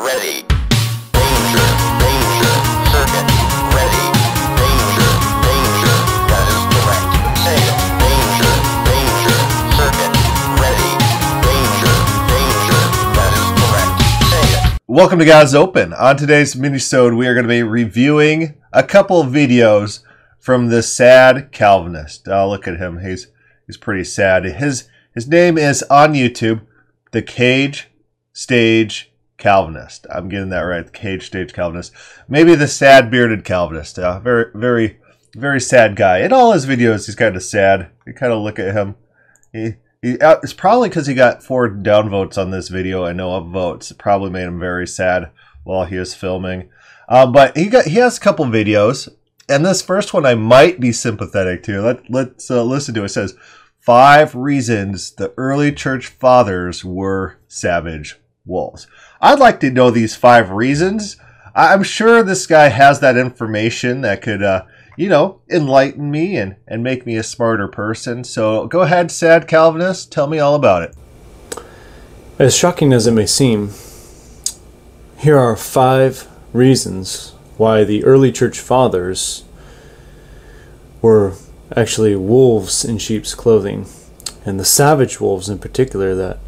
ready. 0.00 0.40
Danger, 1.12 1.66
danger, 2.00 2.54
circuit, 2.88 3.26
ready. 3.68 4.06
Danger, 4.56 5.08
danger, 5.44 5.96
that 6.24 6.46
is 6.48 6.64
correct. 6.72 7.10
Say 7.44 7.58
it. 7.60 7.76
Danger, 8.00 8.52
danger, 8.88 9.36
circuit, 9.76 10.12
ready. 10.56 10.92
Danger, 11.44 11.94
danger, 12.32 12.80
that 13.12 13.32
is 13.36 13.48
correct. 13.60 13.92
Say 14.24 14.44
it. 14.56 14.80
Welcome 14.88 15.18
to 15.18 15.26
God 15.26 15.44
Is 15.44 15.54
Open. 15.54 15.92
On 15.92 16.16
today's 16.16 16.54
minisode, 16.54 17.14
we 17.14 17.26
are 17.26 17.34
going 17.34 17.44
to 17.44 17.48
be 17.48 17.62
reviewing 17.62 18.54
a 18.72 18.82
couple 18.82 19.20
of 19.20 19.28
videos 19.28 20.00
from 20.38 20.68
the 20.68 20.82
sad 20.82 21.52
Calvinist. 21.52 22.26
Oh, 22.26 22.48
look 22.48 22.66
at 22.66 22.78
him. 22.78 23.00
He's 23.00 23.26
he's 23.66 23.76
pretty 23.76 24.04
sad. 24.04 24.46
His 24.46 24.88
his 25.14 25.28
name 25.28 25.58
is 25.58 25.82
on 25.90 26.14
YouTube, 26.14 26.62
the 27.10 27.20
Cage 27.20 27.88
Stage 28.32 29.09
Calvinist. 29.40 30.06
I'm 30.08 30.28
getting 30.28 30.50
that 30.50 30.60
right. 30.60 30.92
Cage 30.92 31.26
Stage 31.26 31.52
Calvinist. 31.52 31.92
Maybe 32.28 32.54
the 32.54 32.68
sad 32.68 33.10
bearded 33.10 33.44
Calvinist. 33.44 33.98
Uh, 33.98 34.20
very 34.20 34.52
very 34.54 34.98
very 35.34 35.60
sad 35.60 35.96
guy. 35.96 36.18
In 36.18 36.32
all 36.32 36.52
his 36.52 36.66
videos, 36.66 37.06
he's 37.06 37.16
kind 37.16 37.34
of 37.34 37.42
sad. 37.42 37.88
You 38.06 38.12
kind 38.12 38.32
of 38.32 38.42
look 38.42 38.58
at 38.58 38.74
him. 38.74 38.94
He 39.52 39.74
he, 40.02 40.18
uh, 40.18 40.36
it's 40.42 40.52
probably 40.52 40.88
because 40.88 41.06
he 41.06 41.14
got 41.14 41.42
four 41.42 41.68
downvotes 41.68 42.38
on 42.38 42.50
this 42.50 42.68
video 42.68 43.04
and 43.04 43.16
no 43.16 43.30
upvotes. 43.30 43.90
It 43.90 43.98
probably 43.98 44.30
made 44.30 44.44
him 44.44 44.58
very 44.58 44.86
sad 44.86 45.30
while 45.64 45.84
he 45.84 45.96
was 45.96 46.14
filming. 46.14 46.70
Uh, 47.08 47.26
but 47.26 47.56
he 47.56 47.66
got 47.66 47.86
he 47.86 47.96
has 47.96 48.16
a 48.16 48.20
couple 48.20 48.44
videos, 48.46 49.08
and 49.48 49.64
this 49.64 49.82
first 49.82 50.14
one 50.14 50.24
I 50.24 50.34
might 50.34 50.80
be 50.80 50.92
sympathetic 50.92 51.62
to. 51.64 51.82
Let 51.82 52.10
let's 52.10 52.50
uh, 52.50 52.62
listen 52.62 52.94
to 52.94 53.02
it. 53.02 53.06
It 53.06 53.08
says 53.10 53.36
five 53.78 54.34
reasons 54.34 55.12
the 55.12 55.34
early 55.36 55.72
church 55.72 56.06
fathers 56.08 56.84
were 56.84 57.38
savage 57.48 58.20
wolves. 58.50 58.86
I'd 59.22 59.38
like 59.38 59.60
to 59.60 59.70
know 59.70 59.90
these 59.90 60.14
five 60.14 60.50
reasons. 60.50 61.16
I'm 61.54 61.82
sure 61.82 62.22
this 62.22 62.46
guy 62.46 62.68
has 62.68 63.00
that 63.00 63.16
information 63.16 64.02
that 64.02 64.20
could. 64.20 64.42
Uh, 64.42 64.64
you 65.00 65.08
know, 65.08 65.40
enlighten 65.48 66.10
me 66.10 66.36
and, 66.36 66.56
and 66.68 66.82
make 66.82 67.06
me 67.06 67.16
a 67.16 67.22
smarter 67.22 67.66
person. 67.66 68.22
So 68.22 68.66
go 68.66 68.82
ahead, 68.82 69.10
sad 69.10 69.48
Calvinist, 69.48 70.12
tell 70.12 70.26
me 70.26 70.38
all 70.38 70.54
about 70.54 70.82
it. 70.82 70.94
As 72.38 72.54
shocking 72.54 72.92
as 72.92 73.06
it 73.06 73.12
may 73.12 73.24
seem, 73.24 73.70
here 75.16 75.38
are 75.38 75.56
five 75.56 76.28
reasons 76.52 77.34
why 77.56 77.82
the 77.82 78.04
early 78.04 78.30
church 78.30 78.60
fathers 78.60 79.44
were 81.00 81.32
actually 81.74 82.14
wolves 82.16 82.84
in 82.84 82.98
sheep's 82.98 83.34
clothing, 83.34 83.86
and 84.44 84.60
the 84.60 84.66
savage 84.66 85.18
wolves 85.18 85.48
in 85.48 85.58
particular 85.58 86.14
that 86.14 86.40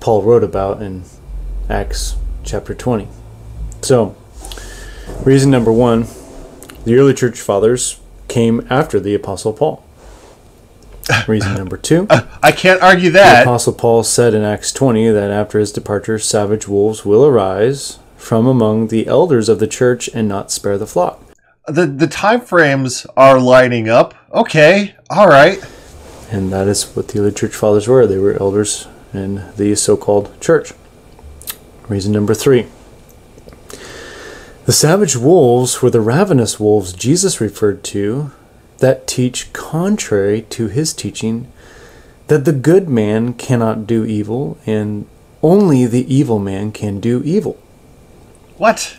Paul 0.00 0.22
wrote 0.22 0.44
about 0.44 0.82
in 0.82 1.04
Acts 1.68 2.16
chapter 2.44 2.74
20. 2.74 3.08
So, 3.82 4.16
reason 5.24 5.50
number 5.50 5.72
one 5.72 6.06
the 6.84 6.96
early 6.96 7.12
church 7.12 7.40
fathers 7.40 8.00
came 8.28 8.66
after 8.70 8.98
the 8.98 9.14
Apostle 9.14 9.52
Paul. 9.52 9.84
Reason 11.26 11.54
number 11.54 11.76
two. 11.76 12.06
Uh, 12.08 12.26
I 12.42 12.52
can't 12.52 12.82
argue 12.82 13.10
that. 13.10 13.36
The. 13.36 13.42
Apostle 13.42 13.72
Paul 13.72 14.02
said 14.02 14.34
in 14.34 14.42
Acts 14.42 14.72
20 14.72 15.10
that 15.10 15.30
after 15.30 15.58
his 15.58 15.72
departure, 15.72 16.18
savage 16.18 16.68
wolves 16.68 17.04
will 17.04 17.24
arise 17.24 17.98
from 18.16 18.46
among 18.46 18.88
the 18.88 19.06
elders 19.06 19.48
of 19.48 19.58
the 19.58 19.66
church 19.66 20.08
and 20.14 20.28
not 20.28 20.50
spare 20.50 20.78
the 20.78 20.86
flock. 20.86 21.22
The 21.66 21.86
the 21.86 22.06
time 22.06 22.40
frames 22.40 23.06
are 23.16 23.38
lining 23.38 23.88
up. 23.88 24.14
Okay, 24.32 24.94
all 25.10 25.28
right. 25.28 25.62
And 26.30 26.50
that 26.52 26.68
is 26.68 26.84
what 26.96 27.08
the 27.08 27.20
early 27.20 27.32
church 27.32 27.54
fathers 27.54 27.86
were. 27.88 28.06
They 28.06 28.18
were 28.18 28.34
elders 28.40 28.86
in 29.12 29.44
the 29.56 29.74
so 29.74 29.96
called 29.96 30.38
church. 30.40 30.72
Reason 31.88 32.12
number 32.12 32.34
three 32.34 32.66
the 34.66 34.72
savage 34.72 35.16
wolves 35.16 35.80
were 35.80 35.88
the 35.88 36.00
ravenous 36.00 36.60
wolves 36.60 36.92
Jesus 36.92 37.40
referred 37.40 37.82
to 37.84 38.30
that 38.78 39.06
teach 39.06 39.50
contrary 39.54 40.42
to 40.50 40.68
his 40.68 40.92
teaching 40.92 41.50
that 42.26 42.44
the 42.44 42.52
good 42.52 42.88
man 42.88 43.32
cannot 43.32 43.86
do 43.86 44.04
evil 44.04 44.58
and 44.66 45.06
only 45.42 45.86
the 45.86 46.12
evil 46.14 46.38
man 46.38 46.70
can 46.72 47.00
do 47.00 47.22
evil. 47.24 47.58
What? 48.58 48.98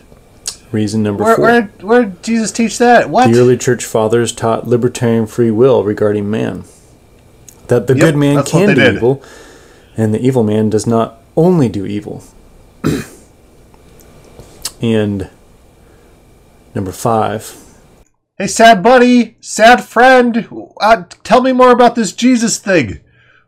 Reason 0.72 1.02
number 1.02 1.22
Where 1.22 1.36
four. 1.36 1.44
where 1.44 1.62
where 1.82 2.04
did 2.06 2.22
Jesus 2.22 2.50
teach 2.50 2.78
that? 2.78 3.08
What? 3.08 3.30
The 3.32 3.38
early 3.38 3.56
church 3.56 3.84
fathers 3.84 4.32
taught 4.32 4.66
libertarian 4.66 5.26
free 5.26 5.50
will 5.50 5.84
regarding 5.84 6.30
man. 6.30 6.64
That 7.68 7.86
the 7.86 7.94
Yep, 7.94 8.00
good 8.00 8.16
man 8.16 8.44
can 8.44 8.68
do 8.70 8.74
did. 8.74 8.94
evil, 8.96 9.22
and 9.96 10.12
the 10.12 10.20
evil 10.20 10.42
man 10.42 10.70
does 10.70 10.86
not 10.86 11.20
only 11.36 11.68
do 11.68 11.86
evil. 11.86 12.24
and 14.82 15.30
number 16.74 16.92
five, 16.92 17.56
Hey, 18.38 18.46
sad 18.46 18.82
buddy, 18.82 19.36
sad 19.40 19.84
friend, 19.84 20.48
uh, 20.80 21.04
tell 21.24 21.42
me 21.42 21.52
more 21.52 21.72
about 21.72 21.94
this 21.94 22.12
Jesus 22.12 22.56
thing. 22.58 23.00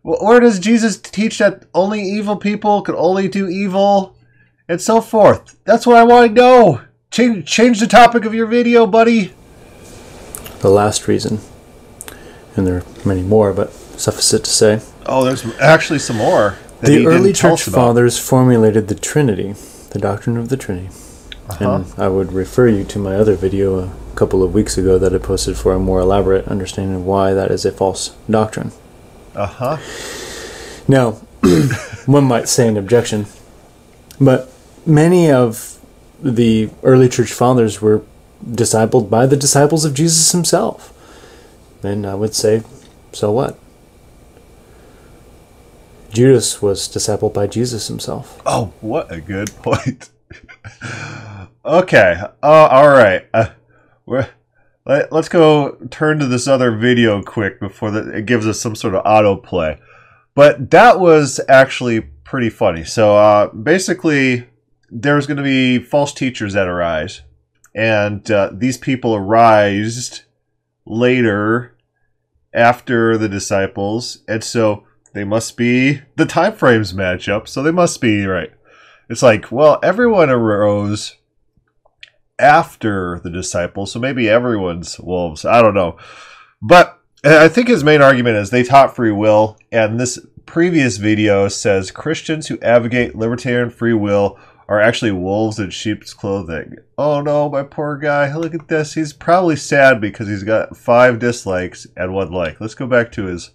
Where 0.02 0.40
does 0.40 0.58
Jesus 0.58 0.98
teach 0.98 1.38
that 1.38 1.64
only 1.72 2.02
evil 2.02 2.36
people 2.36 2.82
can 2.82 2.94
only 2.96 3.26
do 3.28 3.48
evil, 3.48 4.14
and 4.68 4.80
so 4.82 5.00
forth? 5.00 5.56
That's 5.64 5.86
what 5.86 5.96
I 5.96 6.04
want 6.04 6.28
to 6.28 6.34
know. 6.34 6.80
Change 7.10 7.46
change 7.46 7.80
the 7.80 7.86
topic 7.86 8.24
of 8.26 8.34
your 8.34 8.46
video, 8.46 8.86
buddy. 8.86 9.32
the 10.60 10.68
last 10.68 11.08
reason, 11.08 11.40
and 12.56 12.66
there 12.66 12.78
are 12.78 12.84
many 13.06 13.22
more, 13.22 13.52
but 13.52 13.72
suffice 13.72 14.34
it 14.34 14.44
to 14.44 14.50
say, 14.50 14.80
Oh, 15.06 15.24
there's 15.24 15.46
actually 15.58 16.00
some 16.00 16.16
more. 16.16 16.58
The 16.82 17.06
early 17.06 17.32
church 17.32 17.62
fathers 17.62 18.18
formulated 18.18 18.88
the 18.88 18.94
Trinity, 18.94 19.54
the 19.90 19.98
doctrine 19.98 20.36
of 20.36 20.48
the 20.48 20.56
Trinity. 20.56 20.88
Uh-huh. 21.48 21.74
And 21.76 21.94
I 21.96 22.08
would 22.08 22.32
refer 22.32 22.68
you 22.68 22.84
to 22.84 22.98
my 22.98 23.16
other 23.16 23.34
video 23.34 23.78
a 23.78 23.92
couple 24.14 24.42
of 24.42 24.54
weeks 24.54 24.78
ago 24.78 24.98
that 24.98 25.14
I 25.14 25.18
posted 25.18 25.56
for 25.56 25.72
a 25.72 25.78
more 25.78 26.00
elaborate 26.00 26.46
understanding 26.48 26.96
of 26.96 27.06
why 27.06 27.34
that 27.34 27.50
is 27.50 27.64
a 27.64 27.72
false 27.72 28.14
doctrine. 28.28 28.72
Uh 29.34 29.46
huh. 29.46 29.76
Now, 30.86 31.12
one 32.06 32.24
might 32.24 32.48
say 32.48 32.68
an 32.68 32.76
objection, 32.76 33.26
but 34.20 34.52
many 34.86 35.30
of 35.30 35.78
the 36.20 36.70
early 36.82 37.08
church 37.08 37.32
fathers 37.32 37.80
were 37.80 38.02
discipled 38.44 39.10
by 39.10 39.26
the 39.26 39.36
disciples 39.36 39.84
of 39.84 39.94
Jesus 39.94 40.32
himself. 40.32 40.92
And 41.82 42.06
I 42.06 42.14
would 42.14 42.34
say, 42.34 42.62
so 43.12 43.32
what? 43.32 43.58
Judas 46.12 46.60
was 46.60 46.88
discipled 46.88 47.32
by 47.32 47.46
Jesus 47.46 47.88
himself. 47.88 48.42
Oh, 48.44 48.72
what 48.80 49.10
a 49.10 49.20
good 49.20 49.50
point. 49.62 50.10
okay. 51.64 52.16
Uh, 52.42 52.68
all 52.70 52.90
right. 52.90 53.26
Uh, 53.32 53.46
let, 54.84 55.10
let's 55.10 55.30
go 55.30 55.76
turn 55.90 56.18
to 56.18 56.26
this 56.26 56.46
other 56.46 56.76
video 56.76 57.22
quick 57.22 57.60
before 57.60 57.90
the, 57.90 58.18
it 58.18 58.26
gives 58.26 58.46
us 58.46 58.60
some 58.60 58.76
sort 58.76 58.94
of 58.94 59.04
autoplay. 59.04 59.78
But 60.34 60.70
that 60.70 61.00
was 61.00 61.40
actually 61.48 62.02
pretty 62.02 62.50
funny. 62.50 62.84
So 62.84 63.16
uh, 63.16 63.48
basically, 63.48 64.46
there's 64.90 65.26
going 65.26 65.38
to 65.38 65.42
be 65.42 65.78
false 65.78 66.12
teachers 66.12 66.52
that 66.52 66.68
arise, 66.68 67.22
and 67.74 68.30
uh, 68.30 68.50
these 68.52 68.76
people 68.76 69.14
arised 69.14 70.22
later 70.84 71.76
after 72.52 73.16
the 73.16 73.28
disciples, 73.28 74.18
and 74.28 74.44
so 74.44 74.84
they 75.14 75.24
must 75.24 75.56
be 75.56 76.00
the 76.16 76.26
time 76.26 76.54
frames 76.54 76.94
match 76.94 77.28
up, 77.28 77.48
so 77.48 77.62
they 77.62 77.70
must 77.70 78.00
be 78.00 78.24
right. 78.26 78.52
It's 79.08 79.22
like, 79.22 79.52
well, 79.52 79.78
everyone 79.82 80.30
arose 80.30 81.16
after 82.38 83.20
the 83.22 83.30
disciples, 83.30 83.92
so 83.92 84.00
maybe 84.00 84.28
everyone's 84.28 84.98
wolves. 84.98 85.44
I 85.44 85.60
don't 85.60 85.74
know. 85.74 85.98
But 86.60 86.98
I 87.24 87.48
think 87.48 87.68
his 87.68 87.84
main 87.84 88.02
argument 88.02 88.36
is 88.36 88.50
they 88.50 88.62
taught 88.62 88.96
free 88.96 89.12
will, 89.12 89.58
and 89.70 90.00
this 90.00 90.18
previous 90.46 90.96
video 90.96 91.48
says 91.48 91.90
Christians 91.90 92.48
who 92.48 92.58
advocate 92.60 93.14
libertarian 93.14 93.70
free 93.70 93.94
will 93.94 94.38
are 94.68 94.80
actually 94.80 95.12
wolves 95.12 95.58
in 95.58 95.70
sheep's 95.70 96.14
clothing. 96.14 96.76
Oh 96.96 97.20
no, 97.20 97.48
my 97.50 97.62
poor 97.62 97.96
guy. 97.96 98.34
Look 98.34 98.54
at 98.54 98.68
this. 98.68 98.94
He's 98.94 99.12
probably 99.12 99.56
sad 99.56 100.00
because 100.00 100.28
he's 100.28 100.44
got 100.44 100.76
five 100.76 101.18
dislikes 101.18 101.86
and 101.96 102.14
one 102.14 102.32
like. 102.32 102.60
Let's 102.60 102.74
go 102.74 102.86
back 102.86 103.12
to 103.12 103.26
his 103.26 103.50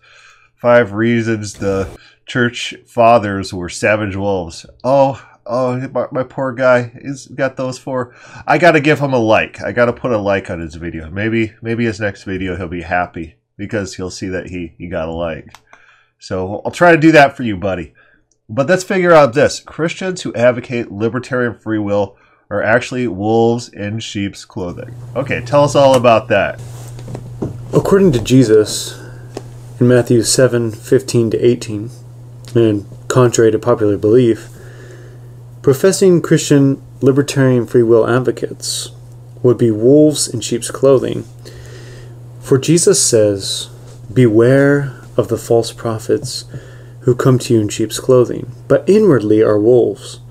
five 0.57 0.91
reasons 0.91 1.53
the 1.53 1.87
church 2.25 2.75
fathers 2.85 3.53
were 3.53 3.69
savage 3.69 4.15
wolves. 4.15 4.65
Oh, 4.83 5.25
oh, 5.45 5.87
my, 5.89 6.07
my 6.11 6.23
poor 6.23 6.51
guy. 6.51 6.91
He's 7.01 7.27
got 7.27 7.55
those 7.55 7.77
four. 7.77 8.13
I 8.45 8.57
got 8.57 8.71
to 8.71 8.81
give 8.81 8.99
him 8.99 9.13
a 9.13 9.19
like. 9.19 9.61
I 9.61 9.71
got 9.71 9.85
to 9.85 9.93
put 9.93 10.11
a 10.11 10.17
like 10.17 10.49
on 10.49 10.59
his 10.59 10.75
video. 10.75 11.09
Maybe, 11.09 11.53
maybe 11.61 11.85
his 11.85 11.99
next 11.99 12.23
video 12.23 12.55
he'll 12.57 12.67
be 12.67 12.81
happy 12.81 13.37
because 13.55 13.95
he'll 13.95 14.11
see 14.11 14.27
that 14.27 14.49
he 14.49 14.73
he 14.77 14.87
got 14.87 15.09
a 15.09 15.13
like. 15.13 15.55
So 16.19 16.61
I'll 16.65 16.71
try 16.71 16.91
to 16.91 16.97
do 16.97 17.11
that 17.13 17.37
for 17.37 17.43
you, 17.43 17.57
buddy. 17.57 17.93
But 18.49 18.67
let's 18.67 18.83
figure 18.83 19.13
out 19.13 19.33
this: 19.33 19.59
Christians 19.59 20.21
who 20.21 20.33
advocate 20.33 20.91
libertarian 20.91 21.57
free 21.57 21.79
will 21.79 22.17
are 22.49 22.63
actually 22.63 23.07
wolves 23.07 23.69
in 23.69 23.99
sheep's 23.99 24.45
clothing. 24.45 24.95
Okay, 25.15 25.41
tell 25.41 25.63
us 25.63 25.75
all 25.75 25.95
about 25.95 26.29
that. 26.29 26.61
According 27.73 28.13
to 28.13 28.21
Jesus, 28.21 28.97
in 29.79 29.87
Matthew 29.87 30.23
7 30.23 30.71
15 30.71 31.31
to 31.31 31.37
18, 31.37 31.89
and 32.55 32.85
contrary 33.07 33.51
to 33.51 33.59
popular 33.59 33.97
belief, 33.97 34.49
Professing 35.61 36.21
Christian 36.21 36.81
libertarian 37.01 37.67
free 37.67 37.83
will 37.83 38.07
advocates 38.07 38.89
would 39.43 39.57
be 39.57 39.69
wolves 39.69 40.27
in 40.27 40.41
sheep's 40.41 40.71
clothing. 40.71 41.25
For 42.39 42.57
Jesus 42.57 43.05
says, 43.05 43.69
Beware 44.11 44.95
of 45.17 45.27
the 45.27 45.37
false 45.37 45.73
prophets 45.73 46.45
who 47.01 47.13
come 47.13 47.37
to 47.39 47.53
you 47.53 47.61
in 47.61 47.69
sheep's 47.69 47.99
clothing, 47.99 48.51
but 48.67 48.87
inwardly 48.89 49.41
are 49.43 49.59
wolves. 49.59 50.21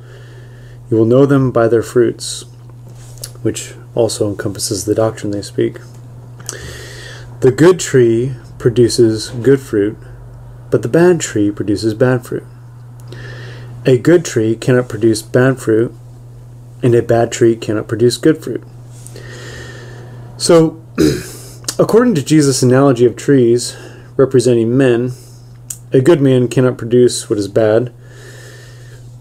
You 0.90 0.96
will 0.96 1.04
know 1.04 1.26
them 1.26 1.52
by 1.52 1.68
their 1.68 1.82
fruits, 1.82 2.46
which 3.42 3.74
also 3.94 4.28
encompasses 4.28 4.86
the 4.86 4.94
doctrine 4.94 5.32
they 5.32 5.42
speak. 5.42 5.78
The 7.40 7.52
good 7.52 7.78
tree 7.78 8.34
produces 8.66 9.30
good 9.30 9.60
fruit, 9.60 9.96
but 10.72 10.82
the 10.82 10.88
bad 10.88 11.20
tree 11.20 11.52
produces 11.52 11.94
bad 11.94 12.26
fruit. 12.26 12.42
A 13.84 13.96
good 13.96 14.24
tree 14.24 14.56
cannot 14.56 14.88
produce 14.88 15.22
bad 15.22 15.60
fruit, 15.60 15.94
and 16.82 16.92
a 16.92 17.00
bad 17.00 17.30
tree 17.30 17.54
cannot 17.54 17.86
produce 17.86 18.16
good 18.16 18.42
fruit. 18.42 18.64
So, 20.36 20.82
according 21.78 22.16
to 22.16 22.24
Jesus' 22.24 22.60
analogy 22.60 23.04
of 23.04 23.14
trees 23.14 23.76
representing 24.16 24.76
men, 24.76 25.12
a 25.92 26.00
good 26.00 26.20
man 26.20 26.48
cannot 26.48 26.76
produce 26.76 27.30
what 27.30 27.38
is 27.38 27.46
bad, 27.46 27.92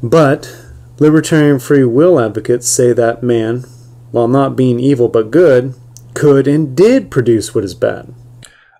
but 0.02 0.58
libertarian 0.98 1.60
free 1.60 1.84
will 1.84 2.20
advocates 2.20 2.68
say 2.68 2.94
that 2.94 3.22
man, 3.22 3.64
while 4.10 4.28
not 4.28 4.56
being 4.56 4.80
evil 4.80 5.08
but 5.08 5.30
good, 5.30 5.76
could 6.16 6.48
and 6.48 6.76
did 6.76 7.12
produce 7.12 7.54
what 7.54 7.64
is 7.64 7.76
bad. 7.76 8.12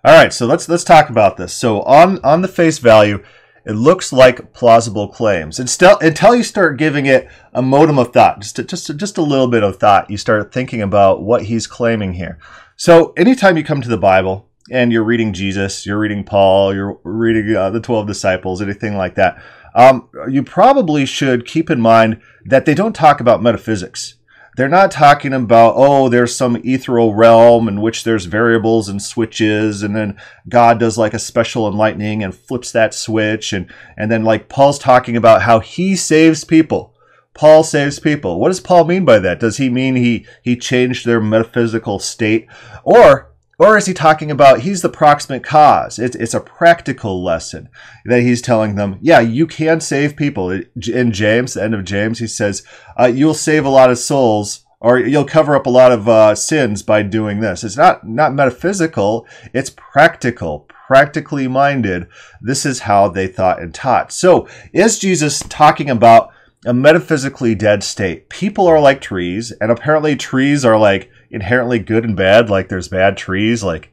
All 0.06 0.12
right, 0.12 0.32
so 0.32 0.46
let's 0.46 0.68
let's 0.68 0.84
talk 0.84 1.10
about 1.10 1.36
this. 1.36 1.52
So 1.52 1.82
on 1.82 2.20
on 2.22 2.40
the 2.40 2.46
face 2.46 2.78
value, 2.78 3.24
it 3.64 3.72
looks 3.72 4.12
like 4.12 4.52
plausible 4.52 5.08
claims. 5.08 5.58
Until 5.58 5.98
until 5.98 6.36
you 6.36 6.44
start 6.44 6.78
giving 6.78 7.06
it 7.06 7.28
a 7.52 7.60
modem 7.60 7.98
of 7.98 8.12
thought, 8.12 8.38
just 8.38 8.60
a, 8.60 8.62
just 8.62 8.88
a, 8.88 8.94
just 8.94 9.18
a 9.18 9.22
little 9.22 9.48
bit 9.48 9.64
of 9.64 9.78
thought, 9.78 10.08
you 10.08 10.16
start 10.16 10.52
thinking 10.52 10.80
about 10.80 11.24
what 11.24 11.46
he's 11.46 11.66
claiming 11.66 12.12
here. 12.12 12.38
So 12.76 13.14
anytime 13.16 13.56
you 13.56 13.64
come 13.64 13.80
to 13.80 13.88
the 13.88 13.98
Bible 13.98 14.48
and 14.70 14.92
you're 14.92 15.02
reading 15.02 15.32
Jesus, 15.32 15.84
you're 15.84 15.98
reading 15.98 16.22
Paul, 16.22 16.72
you're 16.72 17.00
reading 17.02 17.56
uh, 17.56 17.70
the 17.70 17.80
twelve 17.80 18.06
disciples, 18.06 18.62
anything 18.62 18.96
like 18.96 19.16
that, 19.16 19.42
um, 19.74 20.08
you 20.30 20.44
probably 20.44 21.04
should 21.04 21.44
keep 21.46 21.68
in 21.68 21.80
mind 21.80 22.22
that 22.44 22.64
they 22.64 22.74
don't 22.74 22.94
talk 22.94 23.20
about 23.20 23.42
metaphysics 23.42 24.14
they're 24.56 24.68
not 24.68 24.90
talking 24.90 25.32
about 25.32 25.74
oh 25.76 26.08
there's 26.08 26.34
some 26.34 26.56
ethereal 26.64 27.14
realm 27.14 27.68
in 27.68 27.80
which 27.80 28.04
there's 28.04 28.24
variables 28.24 28.88
and 28.88 29.00
switches 29.00 29.82
and 29.82 29.94
then 29.94 30.16
god 30.48 30.80
does 30.80 30.98
like 30.98 31.14
a 31.14 31.18
special 31.18 31.68
enlightening 31.68 32.24
and 32.24 32.34
flips 32.34 32.72
that 32.72 32.94
switch 32.94 33.52
and 33.52 33.70
and 33.96 34.10
then 34.10 34.24
like 34.24 34.48
paul's 34.48 34.78
talking 34.78 35.16
about 35.16 35.42
how 35.42 35.60
he 35.60 35.96
saves 35.96 36.44
people. 36.44 36.94
Paul 37.34 37.64
saves 37.64 37.98
people. 37.98 38.40
What 38.40 38.48
does 38.48 38.60
paul 38.60 38.84
mean 38.84 39.04
by 39.04 39.18
that? 39.18 39.40
Does 39.40 39.58
he 39.58 39.68
mean 39.68 39.96
he 39.96 40.26
he 40.42 40.56
changed 40.56 41.04
their 41.04 41.20
metaphysical 41.20 41.98
state? 41.98 42.46
Or 42.82 43.32
or 43.58 43.76
is 43.78 43.86
he 43.86 43.94
talking 43.94 44.30
about 44.30 44.60
he's 44.60 44.82
the 44.82 44.88
proximate 44.88 45.42
cause? 45.42 45.98
It's, 45.98 46.16
it's 46.16 46.34
a 46.34 46.40
practical 46.40 47.22
lesson 47.24 47.70
that 48.04 48.20
he's 48.20 48.42
telling 48.42 48.74
them, 48.74 48.98
yeah, 49.00 49.20
you 49.20 49.46
can 49.46 49.80
save 49.80 50.16
people. 50.16 50.50
In 50.50 51.12
James, 51.12 51.54
the 51.54 51.62
end 51.62 51.74
of 51.74 51.84
James, 51.84 52.18
he 52.18 52.26
says, 52.26 52.62
uh, 53.00 53.06
you'll 53.06 53.34
save 53.34 53.64
a 53.64 53.70
lot 53.70 53.90
of 53.90 53.98
souls 53.98 54.66
or 54.80 54.98
you'll 54.98 55.24
cover 55.24 55.56
up 55.56 55.66
a 55.66 55.70
lot 55.70 55.90
of 55.90 56.06
uh, 56.06 56.34
sins 56.34 56.82
by 56.82 57.02
doing 57.02 57.40
this. 57.40 57.64
It's 57.64 57.78
not, 57.78 58.06
not 58.06 58.34
metaphysical, 58.34 59.26
it's 59.54 59.70
practical, 59.70 60.68
practically 60.86 61.48
minded. 61.48 62.08
This 62.42 62.66
is 62.66 62.80
how 62.80 63.08
they 63.08 63.26
thought 63.26 63.60
and 63.60 63.74
taught. 63.74 64.12
So, 64.12 64.46
is 64.74 64.98
Jesus 64.98 65.42
talking 65.48 65.88
about 65.88 66.30
a 66.66 66.74
metaphysically 66.74 67.54
dead 67.54 67.82
state? 67.82 68.28
People 68.28 68.66
are 68.66 68.80
like 68.80 69.00
trees, 69.00 69.50
and 69.50 69.70
apparently 69.70 70.14
trees 70.14 70.64
are 70.64 70.78
like 70.78 71.10
inherently 71.30 71.78
good 71.78 72.04
and 72.04 72.16
bad. 72.16 72.50
Like 72.50 72.68
there's 72.68 72.88
bad 72.88 73.16
trees. 73.16 73.62
Like 73.62 73.92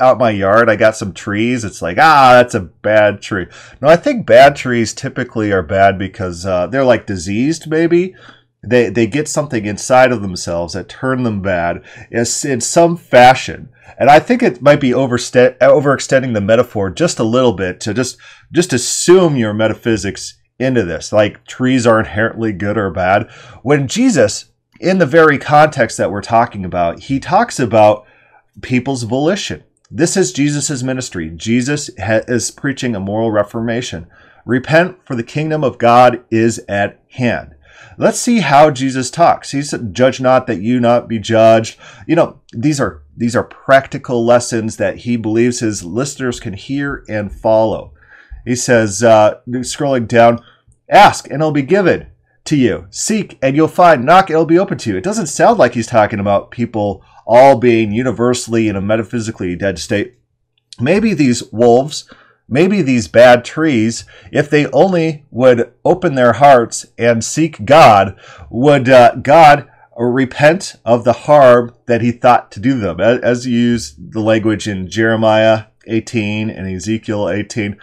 out 0.00 0.18
my 0.18 0.30
yard, 0.30 0.68
I 0.68 0.76
got 0.76 0.96
some 0.96 1.12
trees. 1.12 1.64
It's 1.64 1.82
like 1.82 1.98
ah, 1.98 2.32
that's 2.34 2.54
a 2.54 2.60
bad 2.60 3.20
tree. 3.22 3.46
No, 3.80 3.88
I 3.88 3.96
think 3.96 4.26
bad 4.26 4.56
trees 4.56 4.94
typically 4.94 5.52
are 5.52 5.62
bad 5.62 5.98
because 5.98 6.46
uh, 6.46 6.66
they're 6.66 6.84
like 6.84 7.06
diseased. 7.06 7.68
Maybe 7.68 8.14
they 8.62 8.88
they 8.88 9.06
get 9.06 9.28
something 9.28 9.66
inside 9.66 10.12
of 10.12 10.22
themselves 10.22 10.74
that 10.74 10.88
turn 10.88 11.22
them 11.22 11.42
bad 11.42 11.82
in, 12.10 12.24
some 12.24 12.96
fashion. 12.96 13.70
And 13.98 14.10
I 14.10 14.18
think 14.18 14.42
it 14.42 14.62
might 14.62 14.80
be 14.80 14.90
overste- 14.90 15.58
overextending 15.58 16.34
the 16.34 16.40
metaphor 16.40 16.90
just 16.90 17.18
a 17.18 17.24
little 17.24 17.52
bit 17.52 17.80
to 17.80 17.94
just 17.94 18.16
just 18.52 18.72
assume 18.72 19.36
your 19.36 19.54
metaphysics 19.54 20.34
into 20.58 20.84
this. 20.84 21.12
Like 21.12 21.44
trees 21.46 21.86
are 21.86 22.00
inherently 22.00 22.52
good 22.52 22.78
or 22.78 22.90
bad. 22.90 23.30
When 23.62 23.88
Jesus 23.88 24.46
in 24.80 24.98
the 24.98 25.06
very 25.06 25.38
context 25.38 25.96
that 25.98 26.10
we're 26.10 26.22
talking 26.22 26.64
about, 26.64 27.00
he 27.00 27.20
talks 27.20 27.58
about 27.60 28.06
people's 28.60 29.04
volition. 29.04 29.62
This 29.90 30.16
is 30.16 30.32
Jesus' 30.32 30.82
ministry. 30.82 31.30
Jesus 31.30 31.90
ha- 31.98 32.22
is 32.26 32.50
preaching 32.50 32.96
a 32.96 33.00
moral 33.00 33.30
reformation. 33.30 34.06
Repent, 34.44 34.98
for 35.06 35.14
the 35.14 35.22
kingdom 35.22 35.62
of 35.62 35.78
God 35.78 36.24
is 36.30 36.58
at 36.68 37.00
hand. 37.10 37.54
Let's 37.96 38.18
see 38.18 38.40
how 38.40 38.70
Jesus 38.70 39.10
talks. 39.10 39.52
He 39.52 39.62
said, 39.62 39.94
"Judge 39.94 40.20
not 40.20 40.46
that 40.48 40.60
you 40.60 40.80
not 40.80 41.08
be 41.08 41.18
judged." 41.18 41.78
You 42.06 42.16
know, 42.16 42.40
these 42.52 42.80
are 42.80 43.02
these 43.16 43.36
are 43.36 43.44
practical 43.44 44.24
lessons 44.24 44.76
that 44.78 44.98
he 44.98 45.16
believes 45.16 45.60
his 45.60 45.84
listeners 45.84 46.40
can 46.40 46.54
hear 46.54 47.04
and 47.08 47.32
follow. 47.32 47.92
He 48.44 48.56
says, 48.56 49.02
uh, 49.02 49.36
scrolling 49.48 50.08
down, 50.08 50.40
"Ask 50.90 51.26
and 51.26 51.36
it'll 51.36 51.52
be 51.52 51.62
given 51.62 52.06
to 52.44 52.56
you. 52.56 52.86
Seek 52.90 53.38
and 53.42 53.56
you'll 53.56 53.68
find. 53.68 54.04
Knock, 54.04 54.30
it'll 54.30 54.44
be 54.44 54.58
open 54.58 54.78
to 54.78 54.90
you. 54.90 54.96
It 54.96 55.04
doesn't 55.04 55.26
sound 55.26 55.58
like 55.58 55.74
he's 55.74 55.86
talking 55.86 56.20
about 56.20 56.50
people 56.50 57.02
all 57.26 57.58
being 57.58 57.92
universally 57.92 58.68
in 58.68 58.76
a 58.76 58.80
metaphysically 58.80 59.56
dead 59.56 59.78
state. 59.78 60.18
Maybe 60.80 61.14
these 61.14 61.42
wolves, 61.52 62.10
maybe 62.48 62.82
these 62.82 63.08
bad 63.08 63.44
trees, 63.44 64.04
if 64.30 64.50
they 64.50 64.66
only 64.66 65.24
would 65.30 65.72
open 65.84 66.14
their 66.14 66.34
hearts 66.34 66.86
and 66.98 67.24
seek 67.24 67.64
God, 67.64 68.18
would 68.50 68.88
uh, 68.88 69.14
God 69.16 69.68
repent 69.96 70.74
of 70.84 71.04
the 71.04 71.12
harm 71.12 71.74
that 71.86 72.02
he 72.02 72.12
thought 72.12 72.50
to 72.52 72.60
do 72.60 72.78
them? 72.78 73.00
As 73.00 73.46
you 73.46 73.58
use 73.58 73.94
the 73.96 74.20
language 74.20 74.68
in 74.68 74.88
Jeremiah 74.90 75.66
18 75.86 76.50
and 76.50 76.66
Ezekiel 76.66 77.30
18, 77.30 77.78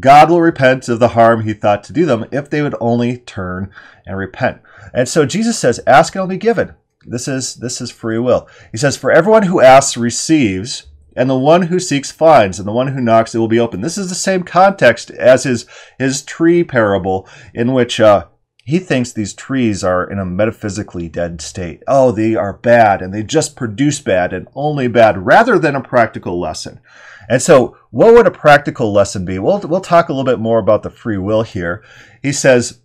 God 0.00 0.30
will 0.30 0.40
repent 0.40 0.88
of 0.88 0.98
the 0.98 1.08
harm 1.08 1.42
he 1.42 1.52
thought 1.52 1.84
to 1.84 1.92
do 1.92 2.04
them 2.04 2.24
if 2.32 2.50
they 2.50 2.62
would 2.62 2.74
only 2.80 3.18
turn 3.18 3.70
and 4.06 4.16
repent. 4.16 4.60
And 4.92 5.08
so 5.08 5.24
Jesus 5.24 5.58
says, 5.58 5.80
ask 5.86 6.14
and 6.14 6.20
it'll 6.20 6.28
be 6.28 6.36
given. 6.36 6.74
This 7.06 7.28
is 7.28 7.56
this 7.56 7.80
is 7.80 7.90
free 7.90 8.18
will. 8.18 8.48
He 8.72 8.78
says, 8.78 8.96
For 8.96 9.10
everyone 9.10 9.44
who 9.44 9.60
asks 9.60 9.96
receives, 9.96 10.86
and 11.16 11.30
the 11.30 11.38
one 11.38 11.62
who 11.62 11.78
seeks 11.78 12.10
finds, 12.10 12.58
and 12.58 12.66
the 12.66 12.72
one 12.72 12.88
who 12.88 13.00
knocks 13.00 13.34
it 13.34 13.38
will 13.38 13.48
be 13.48 13.60
open. 13.60 13.80
This 13.80 13.98
is 13.98 14.08
the 14.08 14.14
same 14.14 14.42
context 14.42 15.10
as 15.10 15.44
his 15.44 15.66
his 15.98 16.22
tree 16.22 16.64
parable, 16.64 17.28
in 17.52 17.72
which 17.72 18.00
uh, 18.00 18.26
he 18.64 18.78
thinks 18.78 19.12
these 19.12 19.34
trees 19.34 19.84
are 19.84 20.08
in 20.10 20.18
a 20.18 20.24
metaphysically 20.24 21.08
dead 21.08 21.40
state. 21.40 21.82
Oh, 21.86 22.10
they 22.10 22.34
are 22.34 22.54
bad, 22.54 23.02
and 23.02 23.12
they 23.12 23.22
just 23.22 23.56
produce 23.56 24.00
bad 24.00 24.32
and 24.32 24.48
only 24.54 24.88
bad, 24.88 25.26
rather 25.26 25.58
than 25.58 25.76
a 25.76 25.82
practical 25.82 26.40
lesson. 26.40 26.80
And 27.28 27.40
so, 27.40 27.76
what 27.90 28.14
would 28.14 28.26
a 28.26 28.30
practical 28.30 28.92
lesson 28.92 29.24
be? 29.24 29.38
We'll, 29.38 29.60
we'll 29.60 29.80
talk 29.80 30.08
a 30.08 30.12
little 30.12 30.24
bit 30.24 30.40
more 30.40 30.58
about 30.58 30.82
the 30.82 30.90
free 30.90 31.18
will 31.18 31.42
here. 31.42 31.82
He 32.22 32.32
says, 32.32 32.80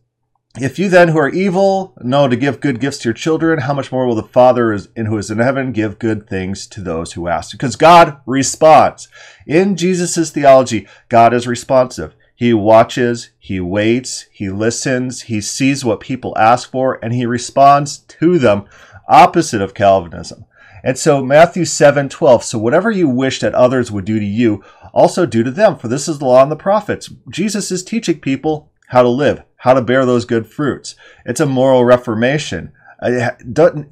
if 0.57 0.79
you 0.79 0.89
then 0.89 1.09
who 1.09 1.19
are 1.19 1.29
evil 1.29 1.93
know 2.01 2.27
to 2.27 2.35
give 2.35 2.59
good 2.59 2.79
gifts 2.79 2.97
to 2.99 3.09
your 3.09 3.13
children, 3.13 3.59
how 3.59 3.73
much 3.73 3.91
more 3.91 4.07
will 4.07 4.15
the 4.15 4.23
Father 4.23 4.73
in 4.73 5.05
who 5.05 5.17
is 5.17 5.29
in 5.29 5.37
heaven 5.37 5.71
give 5.71 5.99
good 5.99 6.27
things 6.27 6.65
to 6.67 6.81
those 6.81 7.13
who 7.13 7.27
ask? 7.27 7.51
Because 7.51 7.75
God 7.75 8.19
responds. 8.25 9.07
In 9.45 9.75
Jesus' 9.75 10.31
theology, 10.31 10.87
God 11.07 11.35
is 11.35 11.47
responsive. 11.47 12.15
He 12.35 12.53
watches, 12.53 13.29
he 13.37 13.59
waits, 13.59 14.25
he 14.31 14.49
listens, 14.49 15.23
he 15.23 15.39
sees 15.39 15.85
what 15.85 15.99
people 15.99 16.37
ask 16.37 16.71
for, 16.71 16.97
and 17.03 17.13
he 17.13 17.25
responds 17.25 17.99
to 17.99 18.39
them, 18.39 18.65
opposite 19.07 19.61
of 19.61 19.73
Calvinism. 19.73 20.45
And 20.83 20.97
so 20.97 21.23
Matthew 21.23 21.65
7 21.65 22.09
12. 22.09 22.43
So 22.43 22.57
whatever 22.57 22.91
you 22.91 23.09
wish 23.09 23.39
that 23.39 23.53
others 23.53 23.91
would 23.91 24.05
do 24.05 24.19
to 24.19 24.25
you, 24.25 24.63
also 24.93 25.25
do 25.25 25.43
to 25.43 25.51
them, 25.51 25.77
for 25.77 25.87
this 25.87 26.07
is 26.07 26.19
the 26.19 26.25
law 26.25 26.41
and 26.41 26.51
the 26.51 26.55
prophets. 26.55 27.09
Jesus 27.29 27.71
is 27.71 27.83
teaching 27.83 28.19
people 28.19 28.71
how 28.87 29.03
to 29.03 29.09
live, 29.09 29.43
how 29.57 29.73
to 29.73 29.81
bear 29.81 30.05
those 30.05 30.25
good 30.25 30.47
fruits. 30.47 30.95
It's 31.25 31.39
a 31.39 31.45
moral 31.45 31.85
reformation. 31.85 32.71
Uh, 33.01 33.29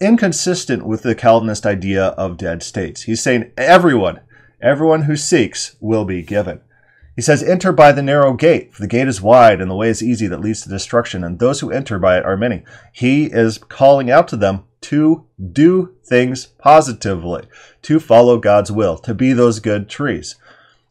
inconsistent 0.01 0.85
with 0.85 1.01
the 1.01 1.15
Calvinist 1.15 1.65
idea 1.65 2.07
of 2.07 2.35
dead 2.35 2.61
states. 2.61 3.03
He's 3.03 3.23
saying 3.23 3.51
everyone, 3.55 4.19
everyone 4.61 5.03
who 5.03 5.15
seeks 5.15 5.77
will 5.79 6.03
be 6.03 6.21
given. 6.21 6.59
He 7.15 7.23
says, 7.23 7.41
Enter 7.41 7.71
by 7.71 7.93
the 7.93 8.03
narrow 8.03 8.33
gate, 8.33 8.73
for 8.73 8.81
the 8.81 8.87
gate 8.87 9.07
is 9.07 9.21
wide 9.21 9.59
and 9.59 9.71
the 9.71 9.75
way 9.75 9.89
is 9.89 10.03
easy 10.03 10.27
that 10.27 10.39
leads 10.39 10.61
to 10.61 10.69
destruction, 10.69 11.23
and 11.23 11.39
those 11.39 11.61
who 11.61 11.71
enter 11.71 11.97
by 11.97 12.17
it 12.17 12.25
are 12.25 12.37
many. 12.37 12.63
He 12.91 13.25
is 13.25 13.57
calling 13.57 14.11
out 14.11 14.27
to 14.27 14.37
them 14.37 14.65
to 14.81 15.25
do 15.51 15.95
things 16.03 16.45
positively, 16.45 17.43
to 17.83 17.99
follow 17.99 18.37
God's 18.37 18.71
will, 18.71 18.97
to 18.99 19.13
be 19.13 19.33
those 19.33 19.59
good 19.59 19.89
trees. 19.89 20.35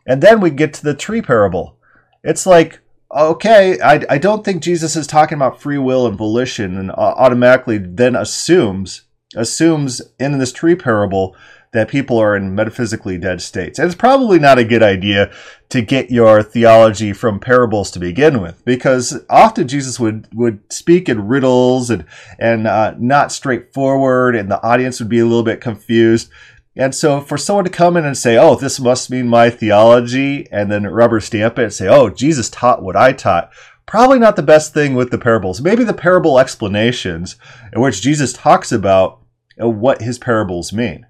And 0.07 0.23
then 0.23 0.41
we 0.41 0.51
get 0.51 0.73
to 0.75 0.85
the 0.85 0.95
tree 0.95 1.23
parable. 1.23 1.77
It's 2.23 2.47
like 2.47 2.81
okay, 3.15 3.79
I, 3.81 4.03
I 4.11 4.19
don't 4.19 4.45
think 4.45 4.63
Jesus 4.63 4.97
is 4.97 5.07
talking 5.07 5.37
about 5.37 5.61
free 5.61 5.79
will 5.79 6.07
and 6.07 6.19
volition 6.19 6.77
and 6.77 6.91
automatically 6.91 7.79
then 7.79 8.17
assumes 8.17 9.03
assumes 9.35 10.01
in 10.19 10.39
this 10.39 10.53
tree 10.53 10.75
parable 10.75 11.37
that 11.77 11.89
people 11.89 12.19
are 12.19 12.37
in 12.37 12.55
metaphysically 12.55 13.19
dead 13.19 13.41
states. 13.41 13.79
And 13.79 13.87
it's 13.87 13.95
probably 13.95 14.39
not 14.39 14.59
a 14.59 14.65
good 14.65 14.83
idea 14.83 15.33
to 15.69 15.83
get 15.83 16.11
your 16.11 16.43
theology 16.43 17.13
from 17.13 17.41
parables 17.41 17.91
to 17.91 17.99
begin 17.99 18.41
with, 18.41 18.65
because 18.65 19.21
often 19.29 19.69
Jesus 19.69 19.99
would, 19.99 20.29
would 20.33 20.61
speak 20.73 21.09
in 21.09 21.27
riddles 21.27 21.91
and, 21.91 22.05
and 22.39 22.67
uh, 22.67 22.95
not 22.99 23.33
straightforward, 23.33 24.37
and 24.37 24.51
the 24.51 24.63
audience 24.63 25.01
would 25.01 25.09
be 25.09 25.19
a 25.19 25.27
little 25.27 25.43
bit 25.43 25.61
confused. 25.61 26.31
And 26.77 26.95
so 26.95 27.21
for 27.21 27.39
someone 27.39 27.65
to 27.65 27.71
come 27.71 27.97
in 27.97 28.05
and 28.05 28.17
say, 28.17 28.37
oh, 28.37 28.55
this 28.55 28.79
must 28.79 29.11
mean 29.11 29.29
my 29.29 29.51
theology, 29.51 30.47
and 30.53 30.71
then 30.71 30.87
rubber 30.87 31.21
stamp 31.21 31.59
it 31.59 31.65
and 31.65 31.73
say, 31.73 31.89
oh, 31.89 32.11
Jesus 32.11 32.51
taught 32.51 32.83
what 32.83 32.97
I 32.97 33.13
taught, 33.13 33.51
probably 33.87 34.19
not 34.19 34.37
the 34.37 34.43
best 34.43 34.75
thing 34.75 34.95
with 34.95 35.11
the 35.11 35.19
parables. 35.19 35.61
Maybe 35.61 35.85
the 35.85 35.95
parable 35.95 36.39
explanations 36.39 37.37
in 37.73 37.81
which 37.81 38.03
Jesus 38.03 38.33
talks 38.33 38.73
about 38.73 39.21
uh, 39.61 39.69
what 39.69 40.03
his 40.03 40.19
parables 40.19 40.73
mean. 40.73 41.07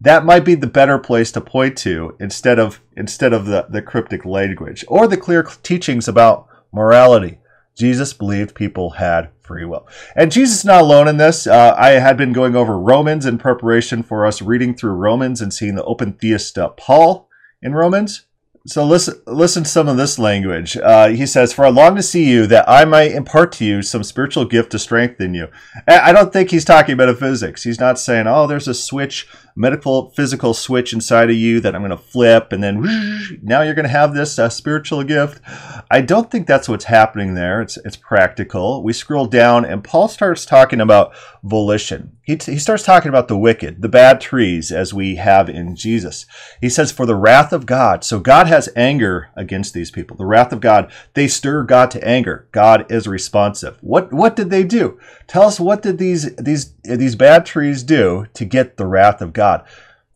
That 0.00 0.24
might 0.24 0.44
be 0.44 0.54
the 0.54 0.66
better 0.66 0.98
place 0.98 1.30
to 1.32 1.40
point 1.40 1.76
to 1.78 2.16
instead 2.18 2.58
of 2.58 2.80
instead 2.96 3.32
of 3.32 3.46
the, 3.46 3.66
the 3.68 3.82
cryptic 3.82 4.24
language 4.24 4.84
or 4.88 5.06
the 5.06 5.16
clear 5.16 5.42
teachings 5.42 6.08
about 6.08 6.46
morality. 6.72 7.38
Jesus 7.76 8.12
believed 8.12 8.54
people 8.54 8.90
had 8.90 9.30
free 9.40 9.64
will. 9.64 9.86
And 10.14 10.30
Jesus 10.30 10.58
is 10.58 10.64
not 10.64 10.82
alone 10.82 11.08
in 11.08 11.16
this. 11.16 11.46
Uh, 11.46 11.74
I 11.76 11.90
had 11.90 12.16
been 12.16 12.32
going 12.32 12.54
over 12.54 12.78
Romans 12.78 13.26
in 13.26 13.38
preparation 13.38 14.02
for 14.02 14.26
us 14.26 14.42
reading 14.42 14.74
through 14.74 14.92
Romans 14.92 15.40
and 15.40 15.52
seeing 15.52 15.74
the 15.74 15.84
open 15.84 16.12
theist 16.12 16.58
uh, 16.58 16.68
Paul 16.70 17.28
in 17.62 17.74
Romans. 17.74 18.26
So 18.66 18.84
listen, 18.84 19.20
listen 19.26 19.64
to 19.64 19.70
some 19.70 19.88
of 19.88 19.96
this 19.96 20.18
language. 20.18 20.76
Uh, 20.76 21.08
he 21.08 21.24
says, 21.24 21.52
"For 21.52 21.64
I 21.64 21.70
long 21.70 21.96
to 21.96 22.02
see 22.02 22.30
you, 22.30 22.46
that 22.48 22.68
I 22.68 22.84
might 22.84 23.12
impart 23.12 23.52
to 23.52 23.64
you 23.64 23.80
some 23.80 24.04
spiritual 24.04 24.44
gift 24.44 24.72
to 24.72 24.78
strengthen 24.78 25.32
you." 25.32 25.48
I 25.88 26.12
don't 26.12 26.30
think 26.30 26.50
he's 26.50 26.66
talking 26.66 26.98
metaphysics. 26.98 27.62
He's 27.62 27.80
not 27.80 27.98
saying, 27.98 28.26
"Oh, 28.26 28.46
there's 28.46 28.68
a 28.68 28.74
switch 28.74 29.26
metaphysical 29.60 30.54
switch 30.54 30.92
inside 30.92 31.28
of 31.28 31.36
you 31.36 31.60
that 31.60 31.74
I'm 31.74 31.82
going 31.82 31.90
to 31.90 31.96
flip 31.96 32.50
and 32.50 32.62
then 32.62 32.80
whoosh, 32.80 33.34
now 33.42 33.60
you're 33.60 33.74
going 33.74 33.84
to 33.84 33.90
have 33.90 34.14
this 34.14 34.38
uh, 34.38 34.48
spiritual 34.48 35.04
gift. 35.04 35.42
I 35.90 36.00
don't 36.00 36.30
think 36.30 36.46
that's 36.46 36.68
what's 36.68 36.86
happening 36.86 37.34
there. 37.34 37.60
It's 37.60 37.76
it's 37.78 37.96
practical. 37.96 38.82
We 38.82 38.92
scroll 38.92 39.26
down 39.26 39.64
and 39.64 39.84
Paul 39.84 40.08
starts 40.08 40.46
talking 40.46 40.80
about 40.80 41.12
volition. 41.42 42.16
He, 42.22 42.36
t- 42.36 42.52
he 42.52 42.58
starts 42.58 42.84
talking 42.84 43.08
about 43.08 43.28
the 43.28 43.36
wicked, 43.36 43.82
the 43.82 43.88
bad 43.88 44.20
trees 44.20 44.70
as 44.70 44.94
we 44.94 45.16
have 45.16 45.48
in 45.48 45.74
Jesus. 45.74 46.26
He 46.60 46.68
says 46.68 46.92
for 46.92 47.04
the 47.04 47.16
wrath 47.16 47.52
of 47.52 47.66
God. 47.66 48.04
So 48.04 48.20
God 48.20 48.46
has 48.46 48.68
anger 48.76 49.30
against 49.34 49.74
these 49.74 49.90
people. 49.90 50.16
The 50.16 50.26
wrath 50.26 50.52
of 50.52 50.60
God, 50.60 50.92
they 51.14 51.26
stir 51.26 51.64
God 51.64 51.90
to 51.90 52.06
anger. 52.06 52.48
God 52.52 52.90
is 52.90 53.06
responsive. 53.08 53.78
What 53.80 54.12
what 54.12 54.36
did 54.36 54.50
they 54.50 54.64
do? 54.64 54.98
Tell 55.30 55.44
us 55.44 55.60
what 55.60 55.80
did 55.80 55.98
these 55.98 56.34
these 56.34 56.72
these 56.82 57.14
bad 57.14 57.46
trees 57.46 57.84
do 57.84 58.26
to 58.34 58.44
get 58.44 58.76
the 58.76 58.86
wrath 58.88 59.22
of 59.22 59.32
God? 59.32 59.64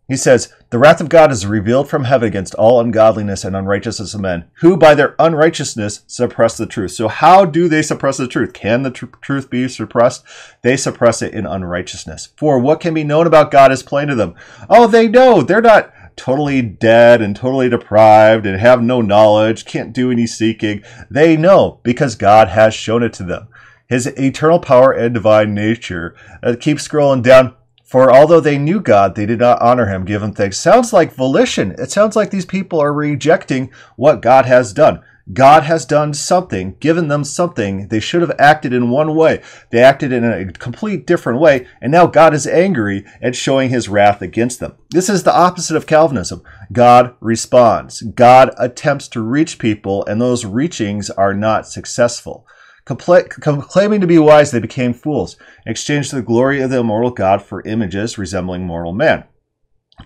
He 0.09 0.17
says, 0.17 0.53
The 0.71 0.79
wrath 0.81 1.01
of 1.01 1.09
God 1.09 1.31
is 1.31 1.47
revealed 1.47 1.89
from 1.89 2.03
heaven 2.03 2.27
against 2.27 2.57
all 2.57 2.81
ungodliness 2.81 3.45
and 3.45 3.55
unrighteousness 3.55 4.13
of 4.13 4.21
men, 4.21 4.47
who 4.55 4.77
by 4.77 4.97
their 4.97 5.15
unrighteousness 5.21 6.03
suppress 6.09 6.57
the 6.57 6.67
truth. 6.67 6.91
So, 6.91 7.07
how 7.07 7.45
do 7.45 7.69
they 7.69 7.81
suppress 7.81 8.17
the 8.17 8.27
truth? 8.27 8.53
Can 8.55 8.83
the 8.83 8.91
tr- 8.91 9.07
truth 9.21 9.51
be 9.51 9.69
suppressed? 9.69 10.25
They 10.63 10.77
suppress 10.77 11.23
it 11.23 11.33
in 11.33 11.47
unrighteousness. 11.47 12.31
For 12.37 12.59
what 12.59 12.81
can 12.81 12.93
be 12.93 13.05
known 13.05 13.29
about 13.29 13.53
God 13.53 13.71
is 13.71 13.85
plain 13.85 14.09
to 14.09 14.17
them. 14.17 14.35
Oh, 14.69 14.89
they 14.89 15.07
know. 15.07 15.43
They're 15.43 15.63
not 15.63 15.93
totally 16.17 16.61
dead 16.61 17.23
and 17.23 17.37
totally 17.37 17.69
deprived 17.69 18.47
and 18.47 18.59
have 18.59 18.83
no 18.83 19.01
knowledge, 19.01 19.65
can't 19.65 19.93
do 19.93 20.11
any 20.11 20.27
seeking. 20.27 20.83
They 21.09 21.37
know 21.37 21.79
because 21.85 22.17
God 22.17 22.49
has 22.49 22.75
shown 22.75 23.05
it 23.05 23.13
to 23.13 23.23
them 23.23 23.47
his 23.95 24.07
eternal 24.19 24.59
power 24.59 24.91
and 24.93 25.15
divine 25.15 25.55
nature. 25.55 26.17
Uh, 26.43 26.57
keep 26.59 26.79
scrolling 26.79 27.23
down. 27.23 27.55
For 27.85 28.13
although 28.13 28.41
they 28.41 28.59
knew 28.59 28.81
God, 28.81 29.15
they 29.15 29.25
did 29.25 29.39
not 29.39 29.63
honor 29.63 29.87
him, 29.87 30.05
give 30.05 30.21
him 30.23 30.33
thanks. 30.33 30.59
Sounds 30.59 30.93
like 30.93 31.15
volition. 31.15 31.77
It 31.79 31.93
sounds 31.93 32.17
like 32.17 32.31
these 32.31 32.47
people 32.47 32.81
are 32.81 32.93
rejecting 32.93 33.71
what 33.95 34.21
God 34.21 34.47
has 34.47 34.73
done. 34.73 35.01
God 35.33 35.63
has 35.63 35.87
done 35.87 36.13
something, 36.13 36.77
given 36.81 37.09
them 37.09 37.25
something. 37.25 37.89
They 37.89 38.01
should 38.01 38.21
have 38.21 38.35
acted 38.39 38.75
in 38.75 38.91
one 38.91 39.15
way. 39.15 39.43
They 39.71 39.81
acted 39.81 40.13
in 40.13 40.25
a 40.25 40.53
complete 40.53 41.07
different 41.07 41.41
way, 41.41 41.67
and 41.81 41.93
now 41.93 42.07
God 42.07 42.35
is 42.35 42.47
angry 42.47 43.07
at 43.23 43.37
showing 43.37 43.71
his 43.71 43.89
wrath 43.89 44.21
against 44.21 44.61
them. 44.61 44.75
This 44.91 45.09
is 45.09 45.23
the 45.23 45.35
opposite 45.35 45.77
of 45.77 45.87
Calvinism. 45.87 46.43
God 46.73 47.15
responds. 47.21 48.03
God 48.03 48.51
attempts 48.59 49.09
to 49.09 49.23
reach 49.23 49.59
people, 49.59 50.05
and 50.05 50.21
those 50.21 50.45
reachings 50.45 51.09
are 51.11 51.33
not 51.33 51.69
successful. 51.69 52.47
Claiming 52.87 54.01
to 54.01 54.07
be 54.07 54.19
wise, 54.19 54.51
they 54.51 54.61
became 54.61 54.93
fools, 54.93 55.37
and 55.65 55.71
exchanged 55.71 56.13
the 56.13 56.23
glory 56.23 56.61
of 56.61 56.71
the 56.71 56.81
immortal 56.81 57.11
God 57.11 57.41
for 57.43 57.63
images 57.63 58.19
resembling 58.19 58.67
mortal 58.67 58.93
man. 58.93 59.25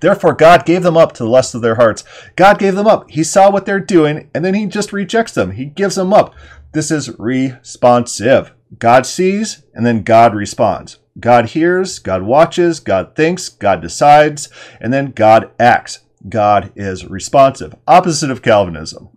Therefore, 0.00 0.34
God 0.34 0.66
gave 0.66 0.82
them 0.82 0.96
up 0.96 1.12
to 1.14 1.24
the 1.24 1.30
lust 1.30 1.54
of 1.54 1.62
their 1.62 1.76
hearts. 1.76 2.04
God 2.36 2.58
gave 2.58 2.74
them 2.74 2.86
up. 2.86 3.10
He 3.10 3.24
saw 3.24 3.50
what 3.50 3.66
they're 3.66 3.80
doing, 3.80 4.30
and 4.34 4.44
then 4.44 4.54
He 4.54 4.66
just 4.66 4.92
rejects 4.92 5.32
them. 5.32 5.52
He 5.52 5.64
gives 5.64 5.96
them 5.96 6.12
up. 6.12 6.34
This 6.72 6.90
is 6.90 7.18
responsive. 7.18 8.52
God 8.78 9.06
sees, 9.06 9.64
and 9.72 9.86
then 9.86 10.02
God 10.02 10.34
responds. 10.34 10.98
God 11.18 11.46
hears, 11.46 11.98
God 11.98 12.22
watches, 12.22 12.78
God 12.78 13.16
thinks, 13.16 13.48
God 13.48 13.80
decides, 13.80 14.50
and 14.80 14.92
then 14.92 15.12
God 15.12 15.50
acts. 15.58 16.00
God 16.28 16.70
is 16.76 17.06
responsive. 17.06 17.74
Opposite 17.88 18.30
of 18.30 18.42
Calvinism. 18.42 19.08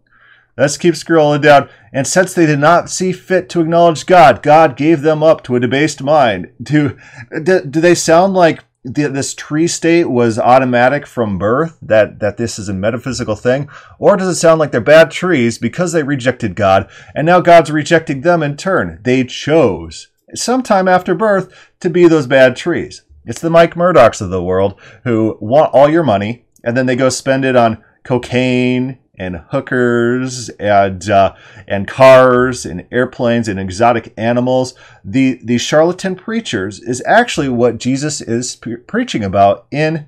Let's 0.62 0.78
keep 0.78 0.94
scrolling 0.94 1.42
down. 1.42 1.70
And 1.92 2.06
since 2.06 2.36
they 2.36 2.46
did 2.46 2.60
not 2.60 2.88
see 2.88 3.14
fit 3.14 3.50
to 3.50 3.62
acknowledge 3.62 4.06
God, 4.06 4.44
God 4.44 4.78
gave 4.78 5.02
them 5.02 5.24
up 5.24 5.44
to 5.46 5.56
a 5.56 5.60
debased 5.60 6.04
mind. 6.04 6.52
Do, 6.62 7.00
do, 7.32 7.66
do 7.66 7.82
they 7.82 7.96
sound 7.96 8.36
like 8.36 8.64
the, 8.84 9.08
this 9.08 9.34
tree 9.34 9.68
state 9.68 10.12
was 10.12 10.38
automatic 10.38 11.08
from 11.08 11.40
birth, 11.40 11.80
that, 11.82 12.20
that 12.20 12.38
this 12.38 12.60
is 12.60 12.70
a 12.70 12.76
metaphysical 12.76 13.36
thing? 13.36 13.70
Or 13.98 14.16
does 14.16 14.28
it 14.28 14.36
sound 14.36 14.60
like 14.60 14.72
they're 14.72 14.82
bad 14.82 15.10
trees 15.10 15.58
because 15.58 15.94
they 15.94 16.04
rejected 16.04 16.54
God, 16.54 16.88
and 17.16 17.26
now 17.26 17.42
God's 17.42 17.72
rejecting 17.72 18.22
them 18.22 18.44
in 18.44 18.56
turn? 18.56 19.00
They 19.02 19.24
chose, 19.24 20.10
sometime 20.36 20.88
after 20.88 21.16
birth, 21.16 21.72
to 21.80 21.90
be 21.90 22.08
those 22.08 22.28
bad 22.28 22.56
trees. 22.56 23.02
It's 23.26 23.42
the 23.42 23.50
Mike 23.50 23.74
Murdocks 23.74 24.22
of 24.22 24.30
the 24.30 24.44
world 24.44 24.80
who 25.06 25.40
want 25.42 25.74
all 25.74 25.90
your 25.90 26.04
money, 26.04 26.46
and 26.64 26.78
then 26.78 26.86
they 26.86 26.96
go 26.96 27.10
spend 27.10 27.46
it 27.46 27.56
on 27.56 27.84
cocaine 28.04 29.00
and 29.22 29.44
hookers 29.50 30.50
and 30.50 31.10
uh, 31.10 31.36
and 31.68 31.88
cars 31.88 32.66
and 32.66 32.88
airplanes 32.92 33.48
and 33.48 33.60
exotic 33.60 34.14
animals. 34.18 34.74
The 35.04 35.40
the 35.44 35.58
charlatan 35.58 36.16
preachers 36.16 36.80
is 36.80 37.04
actually 37.06 37.50
what 37.50 37.78
Jesus 37.78 38.22
is 38.22 38.56
pre- 38.56 38.78
preaching 38.78 39.24
about 39.24 39.68
in 39.72 40.08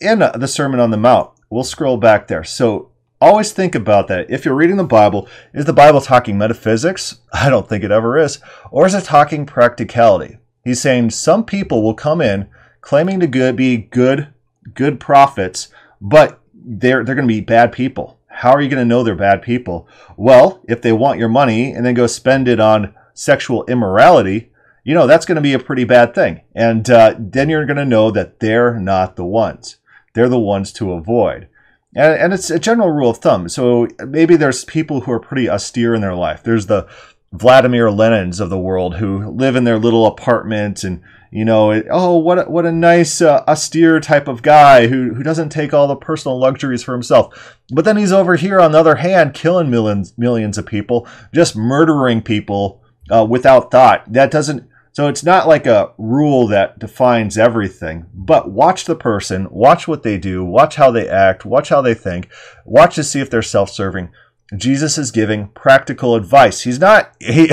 in 0.00 0.18
the 0.18 0.48
Sermon 0.48 0.80
on 0.80 0.90
the 0.90 0.96
Mount. 0.96 1.30
We'll 1.48 1.64
scroll 1.64 1.96
back 1.96 2.26
there. 2.26 2.44
So 2.44 2.90
always 3.20 3.52
think 3.52 3.74
about 3.74 4.08
that. 4.08 4.28
If 4.28 4.44
you're 4.44 4.54
reading 4.54 4.76
the 4.76 4.84
Bible, 4.84 5.28
is 5.52 5.64
the 5.64 5.72
Bible 5.72 6.00
talking 6.00 6.36
metaphysics? 6.36 7.20
I 7.32 7.48
don't 7.48 7.68
think 7.68 7.84
it 7.84 7.92
ever 7.92 8.18
is. 8.18 8.40
Or 8.70 8.86
is 8.86 8.94
it 8.94 9.04
talking 9.04 9.46
practicality? 9.46 10.38
He's 10.64 10.80
saying 10.80 11.10
some 11.10 11.44
people 11.44 11.82
will 11.82 11.94
come 11.94 12.20
in 12.20 12.48
claiming 12.80 13.20
to 13.20 13.26
good, 13.26 13.54
be 13.56 13.76
good 13.76 14.34
good 14.72 14.98
prophets, 14.98 15.68
but 16.00 16.40
they're 16.54 17.04
they're 17.04 17.14
going 17.14 17.28
to 17.28 17.34
be 17.34 17.40
bad 17.40 17.72
people. 17.72 18.18
How 18.34 18.50
are 18.50 18.60
you 18.60 18.68
going 18.68 18.80
to 18.80 18.84
know 18.84 19.02
they're 19.02 19.14
bad 19.14 19.42
people? 19.42 19.88
Well, 20.16 20.60
if 20.68 20.82
they 20.82 20.92
want 20.92 21.18
your 21.18 21.28
money 21.28 21.72
and 21.72 21.86
then 21.86 21.94
go 21.94 22.06
spend 22.06 22.48
it 22.48 22.60
on 22.60 22.94
sexual 23.14 23.64
immorality, 23.66 24.50
you 24.82 24.92
know, 24.92 25.06
that's 25.06 25.24
going 25.24 25.36
to 25.36 25.42
be 25.42 25.54
a 25.54 25.58
pretty 25.58 25.84
bad 25.84 26.14
thing. 26.14 26.42
And 26.54 26.88
uh, 26.90 27.14
then 27.18 27.48
you're 27.48 27.64
going 27.64 27.76
to 27.76 27.84
know 27.84 28.10
that 28.10 28.40
they're 28.40 28.78
not 28.78 29.16
the 29.16 29.24
ones. 29.24 29.76
They're 30.14 30.28
the 30.28 30.38
ones 30.38 30.72
to 30.74 30.92
avoid. 30.92 31.48
And, 31.94 32.12
and 32.14 32.32
it's 32.32 32.50
a 32.50 32.58
general 32.58 32.90
rule 32.90 33.10
of 33.10 33.18
thumb. 33.18 33.48
So 33.48 33.88
maybe 34.06 34.36
there's 34.36 34.64
people 34.64 35.02
who 35.02 35.12
are 35.12 35.20
pretty 35.20 35.48
austere 35.48 35.94
in 35.94 36.00
their 36.00 36.16
life. 36.16 36.42
There's 36.42 36.66
the 36.66 36.88
Vladimir 37.32 37.88
Lenins 37.88 38.40
of 38.40 38.50
the 38.50 38.58
world 38.58 38.96
who 38.96 39.30
live 39.30 39.56
in 39.56 39.64
their 39.64 39.78
little 39.78 40.06
apartment 40.06 40.84
and 40.84 41.02
you 41.34 41.44
know, 41.44 41.72
it, 41.72 41.86
oh, 41.90 42.16
what 42.16 42.38
a, 42.38 42.42
what 42.44 42.64
a 42.64 42.70
nice 42.70 43.20
uh, 43.20 43.42
austere 43.48 43.98
type 43.98 44.28
of 44.28 44.40
guy 44.40 44.86
who, 44.86 45.14
who 45.14 45.24
doesn't 45.24 45.48
take 45.48 45.74
all 45.74 45.88
the 45.88 45.96
personal 45.96 46.38
luxuries 46.38 46.84
for 46.84 46.92
himself. 46.92 47.58
But 47.72 47.84
then 47.84 47.96
he's 47.96 48.12
over 48.12 48.36
here, 48.36 48.60
on 48.60 48.70
the 48.70 48.78
other 48.78 48.94
hand, 48.94 49.34
killing 49.34 49.68
millions 49.68 50.16
millions 50.16 50.58
of 50.58 50.66
people, 50.66 51.08
just 51.34 51.56
murdering 51.56 52.22
people 52.22 52.84
uh, 53.10 53.26
without 53.28 53.72
thought. 53.72 54.12
That 54.12 54.30
doesn't. 54.30 54.68
So 54.92 55.08
it's 55.08 55.24
not 55.24 55.48
like 55.48 55.66
a 55.66 55.92
rule 55.98 56.46
that 56.46 56.78
defines 56.78 57.36
everything, 57.36 58.06
but 58.14 58.52
watch 58.52 58.84
the 58.84 58.94
person, 58.94 59.48
watch 59.50 59.88
what 59.88 60.04
they 60.04 60.18
do, 60.18 60.44
watch 60.44 60.76
how 60.76 60.92
they 60.92 61.08
act, 61.08 61.44
watch 61.44 61.70
how 61.70 61.82
they 61.82 61.94
think, 61.94 62.28
watch 62.64 62.94
to 62.94 63.02
see 63.02 63.18
if 63.18 63.28
they're 63.28 63.42
self-serving. 63.42 64.08
Jesus 64.56 64.98
is 64.98 65.10
giving 65.10 65.48
practical 65.48 66.14
advice. 66.14 66.60
He's 66.60 66.78
not. 66.78 67.12
He. 67.20 67.50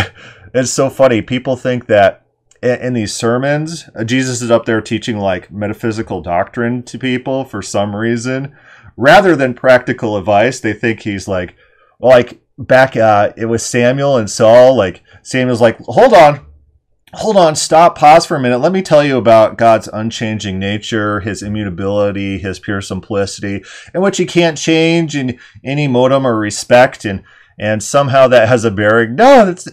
It's 0.54 0.70
so 0.70 0.90
funny. 0.90 1.22
People 1.22 1.56
think 1.56 1.88
that 1.88 2.21
in 2.62 2.94
these 2.94 3.14
sermons, 3.14 3.90
uh, 3.96 4.04
Jesus 4.04 4.42
is 4.42 4.52
up 4.52 4.66
there 4.66 4.82
teaching 4.82 5.18
like 5.18 5.52
metaphysical 5.52 6.22
doctrine 6.22 6.84
to 6.84 7.00
people 7.00 7.44
for 7.44 7.62
some 7.62 7.96
reason, 7.96 8.56
rather 8.96 9.36
than 9.36 9.54
practical 9.54 10.18
advice. 10.18 10.60
They 10.60 10.74
think 10.74 11.02
he's 11.02 11.28
like, 11.28 11.56
like 12.00 12.42
back 12.58 12.96
uh, 12.96 13.34
it 13.36 13.46
was 13.46 13.66
Samuel 13.66 14.18
and 14.18 14.30
Saul. 14.30 14.76
Like 14.76 15.02
Samuel's 15.24 15.62
like, 15.62 15.80
hold 15.80 16.14
on, 16.14 16.46
hold 17.14 17.36
on, 17.36 17.56
stop, 17.56 17.98
pause 17.98 18.26
for 18.26 18.38
a 18.38 18.40
minute. 18.40 18.60
Let 18.60 18.72
me 18.72 18.82
tell 18.82 19.04
you 19.04 19.18
about 19.18 19.58
God's 19.58 19.90
unchanging 19.92 20.60
nature, 20.60 21.22
His 21.22 21.42
immutability, 21.42 22.38
His 22.38 22.60
pure 22.60 22.82
simplicity, 22.82 23.64
and 23.94 24.04
what 24.04 24.18
He 24.18 24.26
can't 24.26 24.58
change 24.58 25.16
in 25.16 25.40
any 25.64 25.88
modem 25.88 26.28
or 26.28 26.38
respect, 26.38 27.06
and 27.06 27.24
and 27.60 27.84
somehow 27.84 28.28
that 28.28 28.48
has 28.48 28.64
a 28.66 28.72
bearing. 28.72 29.16
No, 29.16 29.46
that's. 29.46 29.68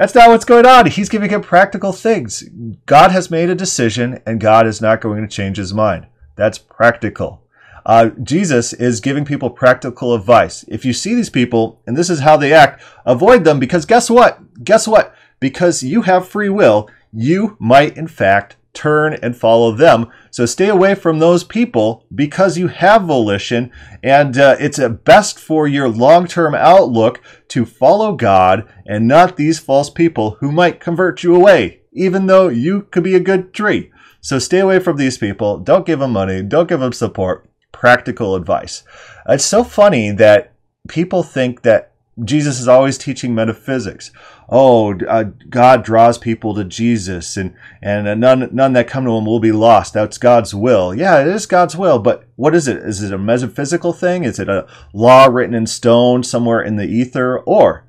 That's 0.00 0.14
not 0.14 0.30
what's 0.30 0.46
going 0.46 0.64
on. 0.64 0.86
He's 0.86 1.10
giving 1.10 1.28
him 1.28 1.42
practical 1.42 1.92
things. 1.92 2.42
God 2.86 3.10
has 3.10 3.30
made 3.30 3.50
a 3.50 3.54
decision, 3.54 4.22
and 4.24 4.40
God 4.40 4.66
is 4.66 4.80
not 4.80 5.02
going 5.02 5.20
to 5.20 5.28
change 5.28 5.58
his 5.58 5.74
mind. 5.74 6.06
That's 6.36 6.56
practical. 6.56 7.42
Uh, 7.84 8.08
Jesus 8.22 8.72
is 8.72 9.00
giving 9.00 9.26
people 9.26 9.50
practical 9.50 10.14
advice. 10.14 10.64
If 10.68 10.86
you 10.86 10.94
see 10.94 11.14
these 11.14 11.28
people 11.28 11.82
and 11.86 11.98
this 11.98 12.08
is 12.08 12.20
how 12.20 12.38
they 12.38 12.50
act, 12.50 12.82
avoid 13.04 13.44
them 13.44 13.58
because 13.58 13.84
guess 13.84 14.08
what? 14.08 14.64
Guess 14.64 14.88
what? 14.88 15.14
Because 15.38 15.82
you 15.82 16.00
have 16.02 16.26
free 16.26 16.48
will, 16.48 16.88
you 17.12 17.58
might 17.58 17.98
in 17.98 18.08
fact 18.08 18.56
turn 18.80 19.12
and 19.22 19.36
follow 19.36 19.72
them. 19.72 20.06
So 20.30 20.46
stay 20.46 20.68
away 20.68 20.94
from 20.94 21.18
those 21.18 21.44
people 21.44 22.06
because 22.14 22.56
you 22.56 22.68
have 22.68 23.02
volition 23.02 23.70
and 24.02 24.38
uh, 24.38 24.56
it's 24.58 24.78
best 25.04 25.38
for 25.38 25.68
your 25.68 25.86
long 25.86 26.26
term 26.26 26.54
outlook 26.54 27.20
to 27.48 27.66
follow 27.66 28.14
God 28.14 28.66
and 28.86 29.06
not 29.06 29.36
these 29.36 29.58
false 29.58 29.90
people 29.90 30.38
who 30.40 30.50
might 30.50 30.80
convert 30.80 31.22
you 31.22 31.34
away, 31.34 31.82
even 31.92 32.24
though 32.24 32.48
you 32.48 32.82
could 32.90 33.04
be 33.04 33.14
a 33.14 33.20
good 33.20 33.52
tree. 33.52 33.90
So 34.22 34.38
stay 34.38 34.60
away 34.60 34.78
from 34.78 34.96
these 34.96 35.18
people. 35.18 35.58
Don't 35.58 35.86
give 35.86 35.98
them 35.98 36.12
money. 36.12 36.42
Don't 36.42 36.68
give 36.68 36.80
them 36.80 36.94
support. 36.94 37.50
Practical 37.72 38.34
advice. 38.34 38.82
It's 39.28 39.44
so 39.44 39.62
funny 39.62 40.10
that 40.12 40.54
people 40.88 41.22
think 41.22 41.62
that 41.62 41.92
Jesus 42.24 42.60
is 42.60 42.68
always 42.68 42.98
teaching 42.98 43.34
metaphysics. 43.34 44.10
Oh, 44.52 44.98
uh, 45.06 45.24
God 45.48 45.84
draws 45.84 46.18
people 46.18 46.54
to 46.56 46.64
Jesus, 46.64 47.36
and 47.36 47.54
and 47.80 48.08
uh, 48.08 48.14
none 48.16 48.48
none 48.52 48.72
that 48.72 48.88
come 48.88 49.04
to 49.04 49.16
Him 49.16 49.24
will 49.24 49.38
be 49.38 49.52
lost. 49.52 49.94
That's 49.94 50.18
God's 50.18 50.54
will. 50.54 50.92
Yeah, 50.92 51.20
it 51.20 51.28
is 51.28 51.46
God's 51.46 51.76
will, 51.76 52.00
but 52.00 52.24
what 52.34 52.54
is 52.54 52.66
it? 52.66 52.78
Is 52.78 53.02
it 53.02 53.12
a 53.12 53.18
metaphysical 53.18 53.92
thing? 53.92 54.24
Is 54.24 54.40
it 54.40 54.48
a 54.48 54.66
law 54.92 55.26
written 55.26 55.54
in 55.54 55.66
stone 55.66 56.24
somewhere 56.24 56.60
in 56.60 56.74
the 56.74 56.86
ether, 56.86 57.38
or 57.38 57.84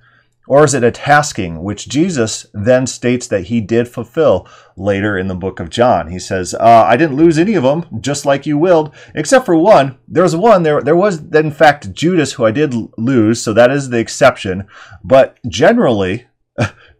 or 0.51 0.65
is 0.65 0.74
it 0.74 0.84
a 0.84 0.91
tasking, 0.91 1.63
which 1.63 1.88
Jesus 1.88 2.46
then 2.53 2.86
states 2.86 3.25
that 3.27 3.46
he 3.46 3.62
did 3.62 3.88
fulfill 3.88 4.48
later 4.75 5.18
in 5.18 5.27
the 5.27 5.34
book 5.34 5.62
of 5.62 5.70
John? 5.70 6.12
He 6.12 6.20
says, 6.20 6.53
uh, 6.53 6.86
I 6.88 6.98
didn't 6.98 7.15
lose 7.15 7.38
any 7.38 7.53
of 7.53 7.63
them, 7.63 7.86
just 8.01 8.25
like 8.25 8.46
you 8.46 8.58
willed, 8.58 8.94
except 9.15 9.46
for 9.46 9.56
one. 9.56 9.98
There 10.10 10.24
was 10.24 10.36
one, 10.36 10.63
there, 10.63 10.82
there 10.82 10.96
was, 10.96 11.22
in 11.34 11.51
fact, 11.51 11.94
Judas, 11.94 12.34
who 12.34 12.46
I 12.46 12.51
did 12.51 12.75
lose, 12.98 13.41
so 13.41 13.53
that 13.53 13.72
is 13.72 13.89
the 13.89 14.00
exception. 14.00 14.68
But 15.03 15.38
generally, 15.48 16.25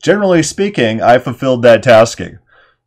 generally 0.02 0.44
speaking, 0.44 1.02
I 1.02 1.18
fulfilled 1.20 1.62
that 1.64 1.84
tasking. 1.84 2.40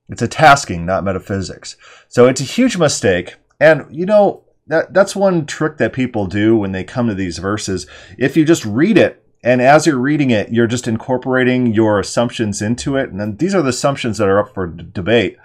It's 0.09 0.23
a 0.23 0.29
tasking, 0.29 0.85
not 0.85 1.05
metaphysics. 1.05 1.77
So 2.09 2.27
it's 2.27 2.41
a 2.41 2.45
huge 2.45 2.77
mistake. 2.77 3.37
And, 3.59 3.87
you 3.91 4.05
know, 4.05 4.45
that, 4.67 4.93
that's 4.93 5.17
one 5.17 5.47
trick 5.47 5.79
that 5.79 5.93
people 5.93 6.27
do 6.27 6.57
when 6.57 6.73
they 6.73 6.85
come 6.85 7.09
to 7.09 7.15
these 7.15 7.39
verses. 7.39 7.87
If 8.19 8.37
you 8.37 8.45
just 8.45 8.65
read 8.65 8.99
it, 8.99 9.25
and 9.43 9.61
as 9.61 9.87
you're 9.87 9.99
reading 9.99 10.31
it, 10.31 10.51
you're 10.51 10.67
just 10.67 10.89
incorporating 10.89 11.75
your 11.75 12.01
assumptions 12.01 12.63
into 12.63 12.97
it. 12.97 13.11
And 13.11 13.39
these 13.39 13.55
are 13.55 13.63
the 13.63 13.69
assumptions 13.69 14.19
that 14.19 14.29
are 14.29 14.39
up 14.39 14.55
for 14.55 14.67
d- 14.67 14.87
debate. 14.91 15.37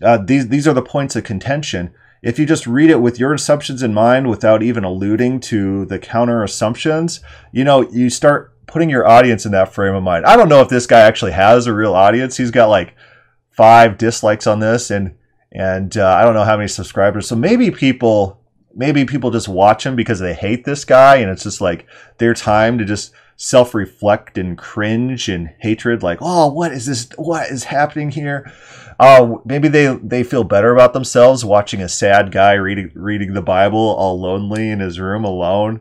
Uh, 0.00 0.16
these 0.16 0.48
these 0.48 0.68
are 0.68 0.72
the 0.72 0.82
points 0.82 1.16
of 1.16 1.24
contention. 1.24 1.92
If 2.22 2.38
you 2.38 2.46
just 2.46 2.68
read 2.68 2.88
it 2.88 3.00
with 3.00 3.18
your 3.18 3.34
assumptions 3.34 3.82
in 3.82 3.92
mind 3.92 4.30
without 4.30 4.62
even 4.62 4.84
alluding 4.84 5.40
to 5.40 5.84
the 5.86 5.98
counter 5.98 6.44
assumptions, 6.44 7.20
you 7.52 7.64
know, 7.64 7.82
you 7.90 8.10
start 8.10 8.51
putting 8.66 8.90
your 8.90 9.06
audience 9.06 9.44
in 9.46 9.52
that 9.52 9.72
frame 9.72 9.94
of 9.94 10.02
mind. 10.02 10.26
I 10.26 10.36
don't 10.36 10.48
know 10.48 10.60
if 10.60 10.68
this 10.68 10.86
guy 10.86 11.00
actually 11.00 11.32
has 11.32 11.66
a 11.66 11.74
real 11.74 11.94
audience. 11.94 12.36
He's 12.36 12.50
got 12.50 12.68
like 12.68 12.94
five 13.50 13.98
dislikes 13.98 14.46
on 14.46 14.60
this, 14.60 14.90
and 14.90 15.14
and 15.50 15.96
uh, 15.96 16.14
I 16.14 16.24
don't 16.24 16.34
know 16.34 16.44
how 16.44 16.56
many 16.56 16.68
subscribers. 16.68 17.28
So 17.28 17.36
maybe 17.36 17.70
people 17.70 18.40
maybe 18.74 19.04
people 19.04 19.30
just 19.30 19.48
watch 19.48 19.84
him 19.84 19.96
because 19.96 20.20
they 20.20 20.34
hate 20.34 20.64
this 20.64 20.84
guy, 20.84 21.16
and 21.16 21.30
it's 21.30 21.42
just 21.42 21.60
like 21.60 21.86
their 22.18 22.34
time 22.34 22.78
to 22.78 22.84
just 22.84 23.12
self-reflect 23.36 24.38
and 24.38 24.56
cringe 24.56 25.28
and 25.28 25.52
hatred 25.60 26.00
like 26.00 26.18
oh 26.20 26.46
what 26.46 26.70
is 26.70 26.86
this 26.86 27.08
what 27.16 27.50
is 27.50 27.64
happening 27.64 28.10
here 28.10 28.52
uh, 29.00 29.34
maybe 29.44 29.66
they 29.66 29.96
they 29.96 30.22
feel 30.22 30.44
better 30.44 30.72
about 30.72 30.92
themselves 30.92 31.44
watching 31.44 31.80
a 31.80 31.88
sad 31.88 32.30
guy 32.30 32.52
reading 32.52 32.92
reading 32.94 33.32
the 33.32 33.42
bible 33.42 33.80
all 33.80 34.20
lonely 34.20 34.70
in 34.70 34.78
his 34.78 35.00
room 35.00 35.24
alone 35.24 35.80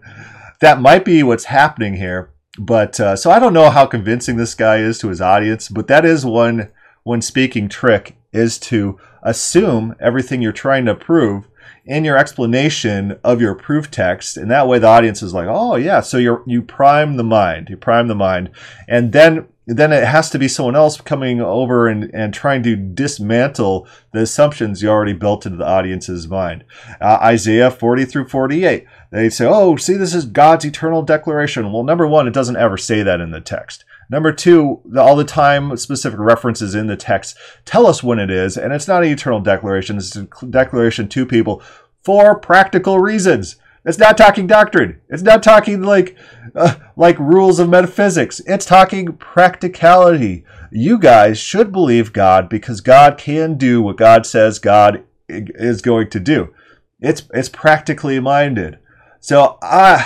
that 0.59 0.81
might 0.81 1.05
be 1.05 1.21
what's 1.21 1.43
happening 1.43 1.95
here 1.95 2.31
but 2.57 2.99
uh, 2.99 3.15
so 3.15 3.31
i 3.31 3.39
don't 3.39 3.53
know 3.53 3.69
how 3.69 3.85
convincing 3.85 4.37
this 4.37 4.55
guy 4.55 4.77
is 4.77 4.99
to 4.99 5.07
his 5.07 5.21
audience 5.21 5.69
but 5.69 5.87
that 5.87 6.05
is 6.05 6.25
one 6.25 6.69
one 7.03 7.21
speaking 7.21 7.67
trick 7.69 8.15
is 8.31 8.57
to 8.59 8.99
assume 9.23 9.95
everything 9.99 10.41
you're 10.41 10.51
trying 10.51 10.85
to 10.85 10.95
prove 10.95 11.47
in 11.85 12.05
your 12.05 12.17
explanation 12.17 13.17
of 13.23 13.41
your 13.41 13.55
proof 13.55 13.89
text 13.89 14.37
and 14.37 14.51
that 14.51 14.67
way 14.67 14.77
the 14.77 14.87
audience 14.87 15.21
is 15.21 15.33
like 15.33 15.47
oh 15.49 15.75
yeah 15.75 15.99
so 15.99 16.17
you 16.17 16.43
you 16.45 16.61
prime 16.61 17.17
the 17.17 17.23
mind 17.23 17.69
you 17.69 17.77
prime 17.77 18.07
the 18.07 18.15
mind. 18.15 18.51
And 18.87 19.11
then 19.11 19.47
then 19.67 19.93
it 19.93 20.05
has 20.05 20.29
to 20.31 20.39
be 20.39 20.47
someone 20.47 20.75
else 20.75 20.99
coming 20.99 21.39
over 21.39 21.87
and, 21.87 22.13
and 22.13 22.33
trying 22.33 22.63
to 22.63 22.75
dismantle 22.75 23.87
the 24.11 24.21
assumptions 24.21 24.81
you 24.81 24.89
already 24.89 25.13
built 25.13 25.45
into 25.45 25.57
the 25.57 25.67
audience's 25.67 26.27
mind. 26.27 26.65
Uh, 26.99 27.19
isaiah 27.21 27.71
40 27.71 28.05
through 28.05 28.27
48 28.27 28.85
they 29.11 29.29
say 29.29 29.45
oh 29.45 29.75
see 29.75 29.93
this 29.93 30.15
is 30.15 30.25
god's 30.25 30.65
eternal 30.65 31.01
declaration 31.01 31.71
well 31.71 31.83
number 31.83 32.07
one 32.07 32.27
it 32.27 32.33
doesn't 32.33 32.57
ever 32.57 32.77
say 32.77 33.03
that 33.03 33.21
in 33.21 33.31
the 33.31 33.41
text 33.41 33.85
Number 34.11 34.33
two, 34.33 34.81
the, 34.83 35.01
all 35.01 35.15
the 35.15 35.23
time 35.23 35.75
specific 35.77 36.19
references 36.19 36.75
in 36.75 36.87
the 36.87 36.97
text 36.97 37.37
tell 37.63 37.87
us 37.87 38.03
when 38.03 38.19
it 38.19 38.29
is, 38.29 38.57
and 38.57 38.73
it's 38.73 38.87
not 38.87 39.03
an 39.03 39.09
eternal 39.09 39.39
declaration. 39.39 39.95
It's 39.95 40.17
a 40.17 40.27
declaration 40.49 41.07
to 41.07 41.25
people 41.25 41.63
for 42.03 42.37
practical 42.37 42.99
reasons. 42.99 43.55
It's 43.85 43.97
not 43.97 44.17
talking 44.17 44.47
doctrine. 44.47 44.99
It's 45.07 45.23
not 45.23 45.41
talking 45.41 45.81
like 45.81 46.17
uh, 46.53 46.75
like 46.97 47.17
rules 47.19 47.57
of 47.57 47.69
metaphysics. 47.69 48.41
It's 48.45 48.65
talking 48.65 49.13
practicality. 49.13 50.43
You 50.73 50.99
guys 50.99 51.39
should 51.39 51.71
believe 51.71 52.11
God 52.11 52.49
because 52.49 52.81
God 52.81 53.17
can 53.17 53.57
do 53.57 53.81
what 53.81 53.95
God 53.95 54.25
says 54.25 54.59
God 54.59 55.05
is 55.29 55.81
going 55.81 56.09
to 56.09 56.19
do. 56.19 56.53
It's 56.99 57.23
it's 57.33 57.49
practically 57.49 58.19
minded. 58.19 58.77
So 59.21 59.59
uh, 59.61 60.03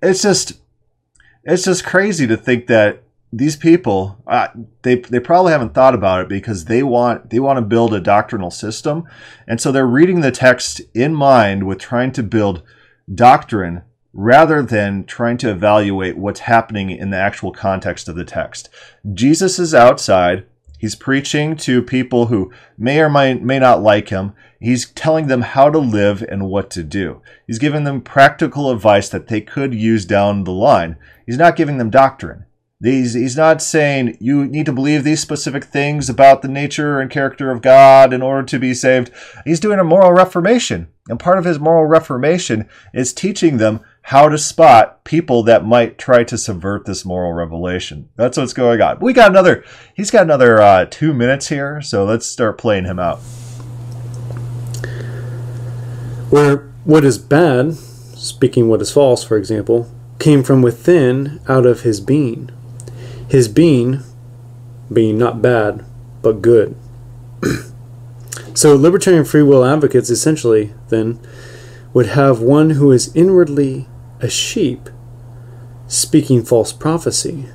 it's 0.00 0.22
just 0.22 0.60
it's 1.44 1.64
just 1.64 1.84
crazy 1.84 2.26
to 2.26 2.36
think 2.36 2.68
that 2.68 3.02
these 3.32 3.56
people 3.56 4.22
uh, 4.26 4.48
they 4.82 4.96
they 4.96 5.20
probably 5.20 5.52
haven't 5.52 5.74
thought 5.74 5.94
about 5.94 6.22
it 6.22 6.28
because 6.28 6.64
they 6.64 6.82
want 6.82 7.30
they 7.30 7.40
want 7.40 7.58
to 7.58 7.62
build 7.62 7.92
a 7.92 8.00
doctrinal 8.00 8.52
system. 8.52 9.04
And 9.46 9.60
so 9.60 9.72
they're 9.72 9.86
reading 9.86 10.20
the 10.20 10.30
text 10.30 10.80
in 10.94 11.14
mind 11.14 11.66
with 11.66 11.78
trying 11.78 12.12
to 12.12 12.22
build 12.22 12.62
doctrine 13.12 13.82
rather 14.12 14.62
than 14.62 15.04
trying 15.04 15.36
to 15.38 15.50
evaluate 15.50 16.16
what's 16.16 16.40
happening 16.40 16.90
in 16.90 17.10
the 17.10 17.18
actual 17.18 17.52
context 17.52 18.08
of 18.08 18.14
the 18.14 18.24
text. 18.24 18.68
Jesus 19.12 19.58
is 19.58 19.74
outside. 19.74 20.46
He's 20.78 20.94
preaching 20.94 21.56
to 21.56 21.82
people 21.82 22.26
who 22.26 22.52
may 22.78 23.00
or 23.00 23.10
may, 23.10 23.34
may 23.34 23.58
not 23.58 23.82
like 23.82 24.08
him 24.08 24.34
he's 24.60 24.90
telling 24.90 25.26
them 25.26 25.42
how 25.42 25.70
to 25.70 25.78
live 25.78 26.22
and 26.22 26.48
what 26.48 26.70
to 26.70 26.82
do 26.82 27.20
he's 27.46 27.58
giving 27.58 27.84
them 27.84 28.00
practical 28.00 28.70
advice 28.70 29.08
that 29.08 29.28
they 29.28 29.40
could 29.40 29.74
use 29.74 30.04
down 30.04 30.44
the 30.44 30.52
line 30.52 30.96
he's 31.26 31.38
not 31.38 31.56
giving 31.56 31.78
them 31.78 31.90
doctrine 31.90 32.46
these, 32.78 33.14
he's 33.14 33.38
not 33.38 33.62
saying 33.62 34.18
you 34.20 34.44
need 34.44 34.66
to 34.66 34.72
believe 34.72 35.02
these 35.02 35.20
specific 35.20 35.64
things 35.64 36.10
about 36.10 36.42
the 36.42 36.48
nature 36.48 37.00
and 37.00 37.10
character 37.10 37.50
of 37.50 37.62
God 37.62 38.12
in 38.12 38.20
order 38.20 38.42
to 38.42 38.58
be 38.58 38.74
saved. 38.74 39.10
He's 39.46 39.60
doing 39.60 39.78
a 39.78 39.84
moral 39.84 40.12
reformation. 40.12 40.88
And 41.08 41.18
part 41.18 41.38
of 41.38 41.46
his 41.46 41.58
moral 41.58 41.86
reformation 41.86 42.68
is 42.92 43.14
teaching 43.14 43.56
them 43.56 43.80
how 44.02 44.28
to 44.28 44.36
spot 44.36 45.04
people 45.04 45.42
that 45.44 45.64
might 45.64 45.96
try 45.96 46.22
to 46.24 46.36
subvert 46.36 46.84
this 46.84 47.04
moral 47.04 47.32
revelation. 47.32 48.10
That's 48.16 48.36
what's 48.36 48.52
going 48.52 48.82
on. 48.82 48.98
We 49.00 49.14
got 49.14 49.30
another, 49.30 49.64
he's 49.94 50.10
got 50.10 50.24
another 50.24 50.60
uh, 50.60 50.84
two 50.90 51.14
minutes 51.14 51.48
here, 51.48 51.80
so 51.80 52.04
let's 52.04 52.26
start 52.26 52.58
playing 52.58 52.84
him 52.84 52.98
out. 52.98 53.20
Where 56.36 56.58
what 56.84 57.02
is 57.02 57.16
bad, 57.16 57.72
speaking 57.76 58.68
what 58.68 58.82
is 58.82 58.92
false, 58.92 59.24
for 59.24 59.38
example, 59.38 59.90
came 60.18 60.42
from 60.42 60.60
within 60.60 61.40
out 61.48 61.64
of 61.64 61.80
his 61.80 61.98
being 61.98 62.50
his 63.26 63.48
being 63.48 64.02
being 64.92 65.16
not 65.16 65.40
bad 65.40 65.82
but 66.20 66.42
good. 66.42 66.76
so 68.54 68.76
libertarian 68.76 69.24
free 69.24 69.42
will 69.42 69.64
advocates 69.64 70.10
essentially 70.10 70.74
then 70.90 71.18
would 71.94 72.08
have 72.08 72.42
one 72.42 72.68
who 72.68 72.92
is 72.92 73.16
inwardly 73.16 73.88
a 74.20 74.28
sheep 74.28 74.90
speaking 75.86 76.44
false 76.44 76.70
prophecy. 76.70 77.46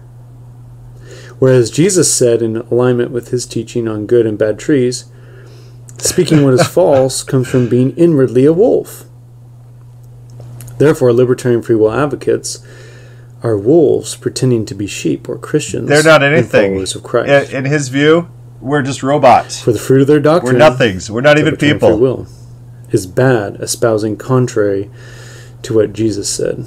Whereas 1.38 1.70
Jesus 1.70 2.12
said 2.12 2.41
in 2.41 2.58
alignment 2.58 3.12
with 3.12 3.28
his 3.28 3.46
teaching 3.46 3.88
on 3.88 4.08
good 4.08 4.26
and 4.26 4.39
bad 4.39 4.58
trees, 4.58 5.06
speaking 6.02 6.44
what 6.44 6.54
is 6.54 6.68
false 6.80 7.24
comes 7.24 7.48
from 7.48 7.70
being 7.70 7.92
inwardly 7.98 8.46
a 8.46 8.54
wolf. 8.54 9.06
Therefore, 10.78 11.14
libertarian 11.14 11.62
free 11.62 11.76
will 11.76 11.92
advocates 11.92 12.66
are 13.44 13.58
wolves 13.58 14.16
pretending 14.16 14.66
to 14.66 14.76
be 14.76 14.88
sheep 14.88 15.28
or 15.30 15.38
Christians. 15.38 15.88
They're 15.90 16.04
not 16.04 16.24
anything. 16.24 16.72
followers 16.74 16.96
of 16.96 17.04
Christ. 17.04 17.52
In, 17.52 17.66
in 17.66 17.72
his 17.72 17.90
view, 17.90 18.30
we're 18.60 18.82
just 18.82 19.04
robots. 19.04 19.62
For 19.62 19.72
the 19.72 19.80
fruit 19.80 20.02
of 20.02 20.08
their 20.08 20.20
doctrine, 20.20 20.54
We're 20.54 20.60
nothings. 20.60 21.10
We're 21.10 21.22
not 21.22 21.38
even 21.38 21.46
libertarian 21.54 21.80
free 21.80 21.90
people. 21.90 22.00
will, 22.00 22.28
is 22.92 23.08
bad, 23.08 23.56
espousing 23.60 24.18
contrary 24.18 24.90
to 25.64 25.74
what 25.74 25.94
Jesus 25.94 26.30
said. 26.30 26.66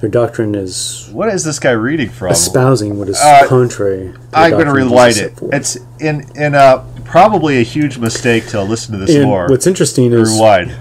Their 0.00 0.08
doctrine 0.10 0.54
is 0.54 1.08
What 1.12 1.28
is 1.28 1.42
this 1.44 1.58
guy 1.58 1.72
reading 1.72 2.08
from? 2.08 2.30
espousing 2.30 2.98
what 2.98 3.08
is 3.08 3.18
Uh, 3.20 3.44
contrary. 3.46 4.12
To 4.12 4.18
the 4.30 4.38
I'm 4.38 4.50
going 4.52 4.60
to 4.60 4.64
doctrine 4.66 4.86
relight 4.88 5.14
Jesus 5.14 5.32
it. 5.42 5.48
It's 5.52 5.78
in 6.00 6.24
in 6.36 6.54
a 6.54 6.84
probably 7.04 7.58
a 7.58 7.62
huge 7.62 7.98
mistake 7.98 8.46
to 8.48 8.62
listen 8.62 8.92
to 8.92 8.98
this 8.98 9.14
and 9.16 9.24
more. 9.24 9.46
what's 9.48 9.66
interesting 9.66 10.12
is 10.12 10.30
Rewind. 10.30 10.72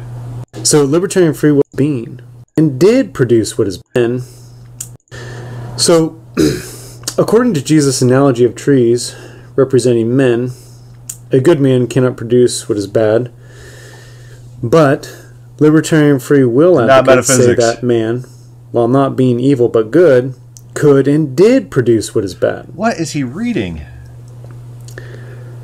So 0.64 0.84
libertarian 0.86 1.34
free 1.34 1.52
will 1.52 1.64
being 1.76 2.20
and 2.56 2.80
did 2.80 3.14
produce 3.14 3.58
what 3.58 3.66
has 3.68 3.82
been. 3.94 4.22
So 5.78 6.20
according 7.18 7.54
to 7.56 7.64
Jesus' 7.64 8.02
analogy 8.02 8.44
of 8.44 8.54
trees 8.56 9.16
representing 9.56 10.16
men, 10.16 10.52
a 11.32 11.40
good 11.40 11.60
man 11.60 11.88
cannot 11.88 12.18
produce 12.18 12.70
what 12.70 12.78
is 12.78 12.86
bad. 12.88 13.32
But 14.62 15.16
libertarian 15.60 16.20
free 16.20 16.44
will 16.44 16.76
Not 16.76 16.90
advocates 16.90 17.28
say 17.28 17.34
metaphysics. 17.38 17.64
that 17.80 17.84
man, 17.84 18.26
while 18.78 18.88
not 18.88 19.16
being 19.16 19.40
evil 19.40 19.68
but 19.70 19.90
good, 19.90 20.36
could 20.76 21.08
and 21.08 21.36
did 21.36 21.72
produce 21.72 22.13
what 22.13 22.24
is 22.24 22.36
bad. 22.36 22.76
What 22.76 22.98
is 22.98 23.13
he 23.13 23.24
reading? 23.24 23.82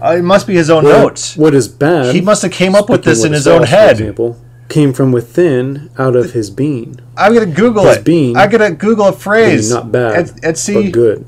Uh, 0.01 0.15
it 0.17 0.23
must 0.23 0.47
be 0.47 0.55
his 0.55 0.69
own 0.71 0.83
What- 0.83 0.97
notes. 0.97 1.37
What 1.37 1.53
is 1.53 1.67
bad? 1.67 2.15
He 2.15 2.21
must 2.21 2.41
have 2.41 2.51
came 2.51 2.73
up 2.73 2.89
with 2.89 3.03
this 3.03 3.23
in 3.23 3.31
his 3.31 3.45
own 3.47 3.63
head. 3.63 3.91
example, 3.99 4.37
came 4.67 4.91
from 4.93 5.11
within, 5.11 5.91
out 5.99 6.15
of 6.15 6.31
his 6.33 6.49
being. 6.49 6.99
I'm 7.15 7.35
gonna 7.35 7.45
Google 7.45 7.85
His 7.85 7.97
it. 7.97 8.03
being 8.03 8.35
I'm 8.35 8.49
gonna 8.49 8.71
Google 8.71 9.05
a 9.09 9.13
phrase. 9.13 9.69
Being 9.69 9.79
not 9.81 9.91
bad, 9.91 10.15
and, 10.29 10.39
and 10.45 10.57
see. 10.57 10.73
but 10.85 10.91
good. 10.91 11.25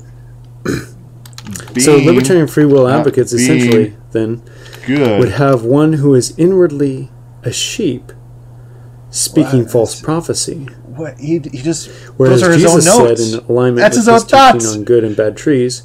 being 0.64 0.80
So 1.80 1.96
libertarian 1.98 2.48
free 2.48 2.64
will 2.64 2.88
advocates 2.88 3.32
essentially 3.32 3.94
then 4.10 4.42
good. 4.86 5.20
would 5.20 5.32
have 5.32 5.62
one 5.62 5.92
who 5.94 6.14
is 6.16 6.36
inwardly 6.36 7.10
a 7.44 7.52
sheep 7.52 8.12
speaking 9.10 9.66
false 9.68 10.00
prophecy. 10.00 10.66
What 10.96 11.18
he, 11.18 11.38
he 11.38 11.62
just 11.62 11.88
Whereas 12.16 12.40
those 12.40 12.48
are 12.48 12.52
his 12.52 12.62
Jesus 12.62 12.88
own 12.88 13.04
notes. 13.06 13.30
said 13.30 13.40
in 13.40 13.46
alignment 13.48 13.76
That's 13.82 13.96
with 13.96 14.06
his 14.06 14.08
own 14.08 14.20
teaching 14.20 14.28
thoughts. 14.38 14.74
on 14.74 14.84
good 14.84 15.04
and 15.04 15.16
bad 15.16 15.36
trees, 15.36 15.82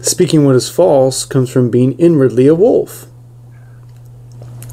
speaking 0.00 0.44
what 0.44 0.54
is 0.56 0.68
false 0.68 1.24
comes 1.24 1.50
from 1.50 1.70
being 1.70 1.92
inwardly 1.98 2.46
a 2.46 2.54
wolf. 2.54 3.06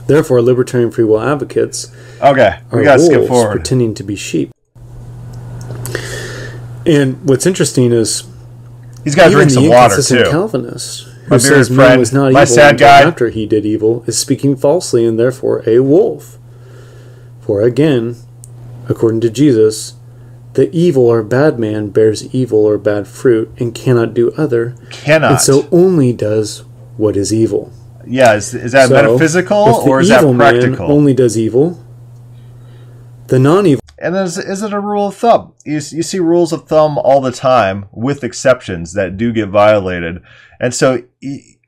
Therefore, 0.08 0.42
libertarian 0.42 0.92
free 0.92 1.04
will 1.04 1.20
advocates 1.22 1.92
okay, 2.22 2.60
are 2.72 2.80
we 2.80 2.84
gotta 2.86 3.00
skip 3.02 3.18
wolves 3.20 3.30
forward. 3.30 3.52
pretending 3.52 3.94
to 3.96 4.04
be 4.04 4.16
sheep. 4.16 4.52
And 6.86 7.28
what's 7.28 7.46
interesting 7.46 7.92
is 7.92 8.24
He's 9.04 9.16
got 9.16 9.26
to 9.26 9.32
drink 9.32 9.50
the 9.50 9.56
some 9.56 9.68
water 9.68 10.02
too. 10.02 10.24
Calvinist 10.30 11.04
who 11.04 11.30
My 11.32 11.38
says 11.38 11.70
man 11.70 11.88
friend, 11.88 12.00
was 12.00 12.14
not 12.14 12.32
my 12.32 12.44
evil 12.44 12.56
sad 12.56 12.78
guy. 12.78 13.02
after 13.02 13.30
he 13.30 13.46
did 13.46 13.66
evil 13.66 14.04
is 14.08 14.18
speaking 14.18 14.56
falsely 14.56 15.06
and 15.06 15.20
therefore 15.20 15.62
a 15.68 15.80
wolf. 15.80 16.38
For 17.42 17.62
again, 17.62 18.16
according 18.90 19.22
to 19.22 19.30
Jesus, 19.30 19.96
the 20.54 20.70
evil 20.76 21.04
or 21.06 21.24
bad 21.24 21.60
man 21.60 21.90
bears 21.90 22.34
evil 22.34 22.60
or 22.66 22.78
bad 22.78 23.08
fruit 23.08 23.52
and 23.60 23.76
cannot 23.76 24.14
do 24.14 24.32
other, 24.34 24.76
Cannot. 24.92 25.32
and 25.32 25.40
so 25.42 25.68
only 25.72 26.14
does 26.14 26.64
what 26.98 27.16
is 27.16 27.34
evil. 27.34 27.72
yeah, 28.06 28.34
is, 28.36 28.54
is 28.54 28.72
that 28.72 28.88
So, 28.90 28.96
metaphysical 28.96 29.58
or 29.58 30.00
is 30.02 30.10
that 30.10 30.20
evil 30.22 30.34
man 30.34 30.60
practical? 30.60 30.92
only 30.92 31.14
does 31.14 31.38
evil, 31.38 31.84
the 33.28 33.38
non-evil 33.40 33.82
And 34.00 34.16
is, 34.16 34.38
is 34.38 34.64
it 34.64 34.74
a 34.74 34.80
rule 34.80 35.08
of 35.08 35.16
thumb? 35.16 35.54
You, 35.66 35.74
you 35.76 36.02
see 36.04 36.20
rules 36.20 36.54
of 36.54 36.68
thumb 36.68 36.98
all 36.98 37.20
the 37.22 37.32
time, 37.32 37.86
with 37.92 38.24
exceptions 38.24 38.94
that 38.94 39.18
do 39.18 39.34
get 39.34 39.50
violated. 39.50 40.22
And 40.60 40.74
so 40.74 41.04
he, 41.20 41.60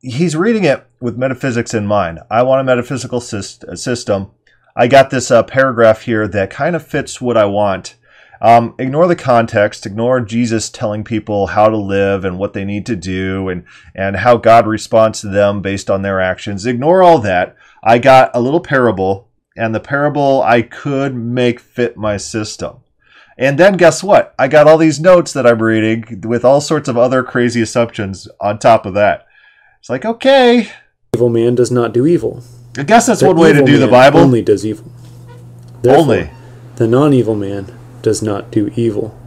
he's 0.00 0.36
reading 0.36 0.64
it 0.64 0.86
with 1.00 1.16
metaphysics 1.16 1.72
in 1.74 1.86
mind. 1.86 2.20
I 2.30 2.42
want 2.42 2.60
a 2.60 2.64
metaphysical 2.64 3.20
syst- 3.20 3.78
system. 3.78 4.30
I 4.76 4.88
got 4.88 5.10
this 5.10 5.30
uh, 5.30 5.42
paragraph 5.42 6.02
here 6.02 6.26
that 6.28 6.50
kind 6.50 6.74
of 6.74 6.86
fits 6.86 7.20
what 7.20 7.36
I 7.36 7.44
want. 7.44 7.96
Um, 8.40 8.74
ignore 8.78 9.06
the 9.06 9.16
context. 9.16 9.86
Ignore 9.86 10.20
Jesus 10.22 10.68
telling 10.68 11.04
people 11.04 11.48
how 11.48 11.68
to 11.68 11.76
live 11.76 12.24
and 12.24 12.38
what 12.38 12.52
they 12.52 12.64
need 12.64 12.84
to 12.86 12.96
do 12.96 13.48
and, 13.48 13.64
and 13.94 14.16
how 14.16 14.36
God 14.36 14.66
responds 14.66 15.20
to 15.20 15.28
them 15.28 15.62
based 15.62 15.90
on 15.90 16.02
their 16.02 16.20
actions. 16.20 16.66
Ignore 16.66 17.02
all 17.02 17.18
that. 17.20 17.56
I 17.82 17.98
got 17.98 18.30
a 18.34 18.40
little 18.40 18.60
parable 18.60 19.28
and 19.56 19.74
the 19.74 19.80
parable 19.80 20.42
I 20.42 20.62
could 20.62 21.14
make 21.14 21.60
fit 21.60 21.96
my 21.96 22.16
system. 22.16 22.78
And 23.38 23.58
then 23.58 23.76
guess 23.76 24.02
what? 24.02 24.34
I 24.38 24.48
got 24.48 24.66
all 24.66 24.78
these 24.78 25.00
notes 25.00 25.32
that 25.32 25.46
I'm 25.46 25.62
reading 25.62 26.22
with 26.24 26.44
all 26.44 26.60
sorts 26.60 26.88
of 26.88 26.96
other 26.96 27.22
crazy 27.22 27.62
assumptions 27.62 28.28
on 28.40 28.58
top 28.58 28.86
of 28.86 28.94
that. 28.94 29.26
It's 29.80 29.90
like, 29.90 30.04
okay, 30.04 30.70
Evil 31.14 31.28
man 31.28 31.54
does 31.54 31.70
not 31.70 31.92
do 31.92 32.06
evil. 32.06 32.42
I 32.76 32.82
guess 32.82 33.06
that's 33.06 33.20
The 33.20 33.26
one 33.26 33.36
way 33.36 33.52
to 33.52 33.58
evil 33.58 33.66
do 33.66 33.78
the 33.78 33.88
Bible. 33.88 34.20
Only 34.20 34.42
does 34.42 34.66
evil. 34.66 34.90
Therefore, 35.82 36.02
Only. 36.02 36.30
the 36.76 36.88
non-evil 36.88 37.34
man 37.36 37.76
does 38.02 38.22
not 38.22 38.50
do 38.50 38.70
evil. 38.74 39.18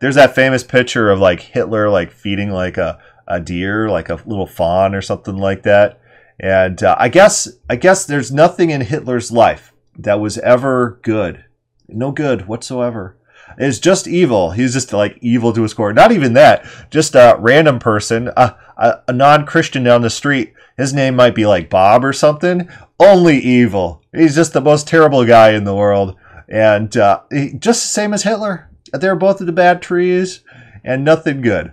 There's 0.00 0.16
that 0.16 0.34
famous 0.34 0.62
picture 0.62 1.10
of 1.10 1.18
like 1.18 1.40
Hitler 1.40 1.88
like 1.88 2.10
feeding 2.12 2.50
like 2.50 2.76
a, 2.76 2.98
a 3.26 3.40
deer, 3.40 3.88
like 3.88 4.10
a 4.10 4.20
little 4.26 4.46
fawn 4.46 4.94
or 4.94 5.00
something 5.00 5.36
like 5.36 5.62
that. 5.62 6.00
And 6.38 6.82
uh, 6.82 6.96
I 6.98 7.08
guess 7.08 7.48
I 7.70 7.76
guess 7.76 8.04
there's 8.04 8.32
nothing 8.32 8.70
in 8.70 8.82
Hitler's 8.82 9.32
life 9.32 9.72
that 9.96 10.20
was 10.20 10.36
ever 10.38 10.98
good. 11.02 11.44
No 11.88 12.10
good 12.12 12.48
whatsoever. 12.48 13.16
It's 13.56 13.78
just 13.78 14.08
evil. 14.08 14.50
He's 14.50 14.72
just 14.72 14.92
like 14.92 15.16
evil 15.20 15.52
to 15.52 15.62
his 15.62 15.74
core. 15.74 15.92
Not 15.92 16.10
even 16.12 16.32
that. 16.32 16.66
Just 16.90 17.14
a 17.14 17.36
random 17.38 17.78
person, 17.78 18.30
a, 18.76 18.88
a, 18.88 19.02
a 19.08 19.12
non-Christian 19.12 19.84
down 19.84 20.02
the 20.02 20.10
street. 20.10 20.54
His 20.76 20.92
name 20.92 21.16
might 21.16 21.34
be 21.34 21.46
like 21.46 21.70
Bob 21.70 22.04
or 22.04 22.12
something. 22.12 22.68
Only 22.98 23.38
evil. 23.38 24.02
He's 24.14 24.34
just 24.34 24.52
the 24.52 24.60
most 24.60 24.88
terrible 24.88 25.24
guy 25.24 25.50
in 25.50 25.64
the 25.64 25.74
world, 25.74 26.16
and 26.48 26.96
uh, 26.96 27.22
he, 27.30 27.52
just 27.52 27.82
the 27.82 27.88
same 27.88 28.14
as 28.14 28.22
Hitler. 28.22 28.70
They're 28.92 29.16
both 29.16 29.40
of 29.40 29.46
the 29.46 29.52
bad 29.52 29.82
trees, 29.82 30.42
and 30.84 31.04
nothing 31.04 31.40
good. 31.40 31.72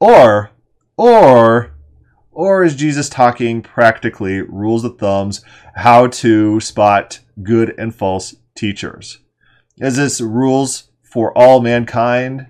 Or, 0.00 0.50
or, 0.96 1.74
or 2.30 2.64
is 2.64 2.76
Jesus 2.76 3.08
talking 3.08 3.62
practically 3.62 4.40
rules 4.40 4.84
of 4.84 4.98
thumbs, 4.98 5.44
how 5.76 6.06
to 6.08 6.60
spot 6.60 7.20
good 7.42 7.74
and 7.78 7.94
false 7.94 8.34
teachers? 8.56 9.18
Is 9.78 9.96
this 9.96 10.20
rules 10.20 10.90
for 11.02 11.36
all 11.36 11.60
mankind? 11.60 12.48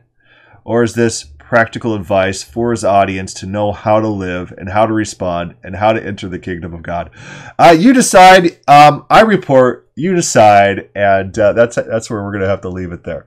Or 0.65 0.83
is 0.83 0.95
this 0.95 1.25
practical 1.49 1.95
advice 1.95 2.43
for 2.43 2.73
his 2.73 2.85
audience 2.85 3.33
to 3.33 3.47
know 3.47 3.73
how 3.73 3.99
to 4.01 4.07
live 4.07 4.53
and 4.59 4.69
how 4.69 4.85
to 4.85 4.93
respond 4.93 5.55
and 5.65 5.75
how 5.75 5.93
to 5.93 6.05
enter 6.05 6.29
the 6.29 6.39
kingdom 6.39 6.75
of 6.75 6.83
God? 6.83 7.11
Uh, 7.59 7.75
you 7.77 7.95
decide. 7.95 8.59
Um, 8.69 9.07
I 9.09 9.23
report. 9.23 9.91
You 9.97 10.15
decide, 10.15 10.91
and 10.95 11.37
uh, 11.39 11.55
that's 11.55 11.77
that's 11.77 12.11
where 12.11 12.23
we're 12.23 12.33
gonna 12.33 12.47
have 12.47 12.61
to 12.61 12.69
leave 12.69 12.93
it 12.93 13.03
there. 13.05 13.27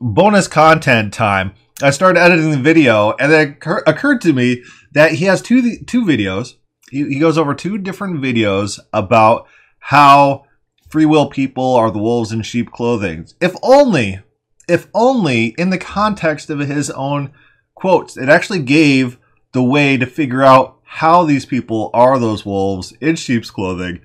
Bonus 0.00 0.48
content 0.48 1.12
time. 1.12 1.52
I 1.82 1.90
started 1.90 2.18
editing 2.18 2.50
the 2.50 2.58
video, 2.58 3.12
and 3.20 3.30
it 3.30 3.48
occur- 3.50 3.84
occurred 3.86 4.20
to 4.22 4.32
me 4.32 4.64
that 4.92 5.12
he 5.12 5.26
has 5.26 5.42
two 5.42 5.76
two 5.84 6.04
videos. 6.04 6.54
He, 6.90 7.04
he 7.04 7.18
goes 7.18 7.36
over 7.36 7.54
two 7.54 7.76
different 7.76 8.20
videos 8.22 8.80
about 8.92 9.46
how 9.78 10.44
free 10.88 11.04
will 11.04 11.28
people 11.28 11.74
are 11.74 11.90
the 11.90 11.98
wolves 11.98 12.32
in 12.32 12.40
sheep 12.42 12.72
clothing. 12.72 13.26
If 13.40 13.54
only, 13.62 14.20
if 14.68 14.88
only 14.94 15.46
in 15.58 15.70
the 15.70 15.78
context 15.78 16.50
of 16.50 16.60
his 16.60 16.90
own 16.90 17.32
quotes, 17.74 18.16
it 18.16 18.28
actually 18.28 18.62
gave 18.62 19.18
the 19.52 19.62
way 19.62 19.96
to 19.96 20.06
figure 20.06 20.42
out 20.42 20.78
how 20.84 21.24
these 21.24 21.46
people 21.46 21.90
are 21.94 22.18
those 22.18 22.44
wolves 22.44 22.92
in 23.00 23.16
sheep's 23.16 23.50
clothing. 23.50 24.00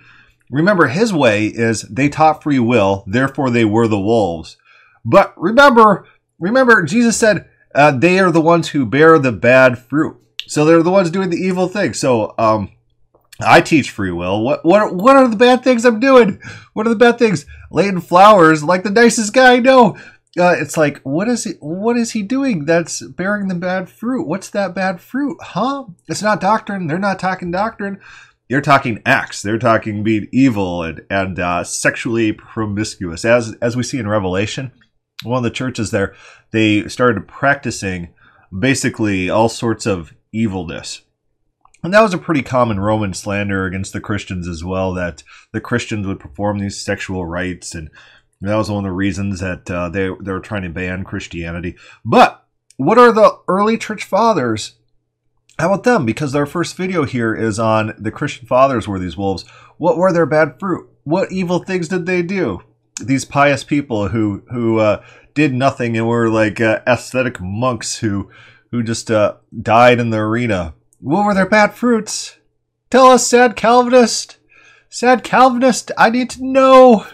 Remember, 0.49 0.87
his 0.87 1.13
way 1.13 1.47
is 1.47 1.81
they 1.83 2.09
taught 2.09 2.43
free 2.43 2.59
will, 2.59 3.03
therefore 3.07 3.49
they 3.49 3.65
were 3.65 3.87
the 3.87 3.99
wolves. 3.99 4.57
But 5.03 5.33
remember, 5.35 6.07
remember, 6.39 6.83
Jesus 6.83 7.17
said 7.17 7.49
uh, 7.73 7.91
they 7.91 8.19
are 8.19 8.31
the 8.31 8.41
ones 8.41 8.69
who 8.69 8.85
bear 8.85 9.17
the 9.17 9.31
bad 9.31 9.79
fruit. 9.79 10.17
So 10.47 10.65
they're 10.65 10.83
the 10.83 10.91
ones 10.91 11.09
doing 11.09 11.29
the 11.29 11.37
evil 11.37 11.67
thing. 11.67 11.93
So 11.93 12.35
um, 12.37 12.69
I 13.41 13.61
teach 13.61 13.89
free 13.89 14.11
will. 14.11 14.43
What 14.43 14.63
what 14.63 14.93
what 14.93 15.15
are 15.15 15.27
the 15.27 15.35
bad 15.35 15.63
things 15.63 15.85
I'm 15.85 15.99
doing? 15.99 16.39
What 16.73 16.85
are 16.85 16.91
the 16.91 16.95
bad 16.95 17.17
things? 17.17 17.45
Laying 17.71 18.01
flowers 18.01 18.63
like 18.63 18.83
the 18.83 18.91
nicest 18.91 19.33
guy 19.33 19.53
I 19.53 19.59
know. 19.59 19.97
Uh, 20.39 20.55
it's 20.57 20.77
like 20.77 20.99
what 21.03 21.27
is 21.27 21.43
he 21.43 21.51
what 21.59 21.95
is 21.95 22.11
he 22.11 22.23
doing 22.23 22.65
that's 22.65 23.05
bearing 23.05 23.47
the 23.47 23.55
bad 23.55 23.87
fruit? 23.87 24.25
What's 24.25 24.49
that 24.49 24.73
bad 24.73 24.99
fruit? 24.99 25.37
Huh? 25.41 25.85
It's 26.07 26.23
not 26.23 26.41
doctrine. 26.41 26.87
They're 26.87 26.97
not 26.97 27.19
talking 27.19 27.51
doctrine. 27.51 27.99
They're 28.49 28.61
talking 28.61 29.01
acts. 29.05 29.41
They're 29.41 29.59
talking 29.59 30.03
being 30.03 30.27
evil 30.31 30.81
and 30.81 31.05
and 31.09 31.39
uh, 31.39 31.63
sexually 31.63 32.31
promiscuous, 32.33 33.25
as 33.25 33.55
as 33.61 33.77
we 33.77 33.83
see 33.83 33.99
in 33.99 34.07
Revelation. 34.07 34.71
One 35.23 35.37
of 35.37 35.43
the 35.43 35.51
churches 35.51 35.91
there, 35.91 36.15
they 36.51 36.87
started 36.87 37.27
practicing 37.27 38.13
basically 38.57 39.29
all 39.29 39.49
sorts 39.49 39.85
of 39.85 40.13
evilness. 40.31 41.01
And 41.83 41.93
that 41.93 42.01
was 42.01 42.13
a 42.13 42.17
pretty 42.17 42.41
common 42.41 42.79
Roman 42.79 43.13
slander 43.13 43.65
against 43.65 43.93
the 43.93 44.01
Christians 44.01 44.47
as 44.47 44.63
well, 44.63 44.93
that 44.93 45.23
the 45.51 45.61
Christians 45.61 46.07
would 46.07 46.19
perform 46.19 46.59
these 46.59 46.79
sexual 46.79 47.25
rites 47.25 47.75
and 47.75 47.89
And 48.43 48.51
that 48.51 48.57
was 48.57 48.69
one 48.69 48.83
of 48.83 48.89
the 48.89 48.93
reasons 48.93 49.39
that 49.39 49.71
uh, 49.71 49.87
they 49.87 50.09
they 50.19 50.31
were 50.33 50.41
trying 50.41 50.63
to 50.63 50.69
ban 50.69 51.05
Christianity. 51.05 51.77
But 52.03 52.45
what 52.75 52.97
are 52.97 53.13
the 53.13 53.39
early 53.47 53.77
church 53.77 54.03
fathers? 54.03 54.73
How 55.57 55.71
about 55.71 55.85
them? 55.85 56.05
Because 56.05 56.35
our 56.35 56.45
first 56.45 56.75
video 56.75 57.05
here 57.05 57.33
is 57.33 57.57
on 57.57 57.93
the 57.97 58.11
Christian 58.11 58.45
fathers 58.45 58.85
were 58.85 58.99
these 58.99 59.15
wolves. 59.15 59.45
What 59.77 59.95
were 59.95 60.11
their 60.11 60.25
bad 60.25 60.59
fruit? 60.59 60.89
What 61.05 61.31
evil 61.31 61.59
things 61.59 61.87
did 61.87 62.05
they 62.05 62.21
do? 62.21 62.59
These 63.01 63.23
pious 63.23 63.63
people 63.63 64.09
who 64.09 64.43
who 64.51 64.77
uh, 64.79 65.01
did 65.33 65.53
nothing 65.53 65.95
and 65.95 66.05
were 66.05 66.29
like 66.29 66.59
uh, 66.59 66.81
aesthetic 66.85 67.39
monks 67.39 67.99
who 67.99 68.29
who 68.71 68.83
just 68.83 69.09
uh, 69.09 69.35
died 69.61 70.01
in 70.01 70.09
the 70.09 70.17
arena. 70.17 70.73
What 70.99 71.25
were 71.25 71.33
their 71.33 71.47
bad 71.47 71.75
fruits? 71.75 72.39
Tell 72.89 73.05
us, 73.05 73.25
sad 73.25 73.55
Calvinist. 73.55 74.35
Sad 74.89 75.23
Calvinist, 75.23 75.93
I 75.97 76.09
need 76.09 76.29
to 76.31 76.45
know. 76.45 77.05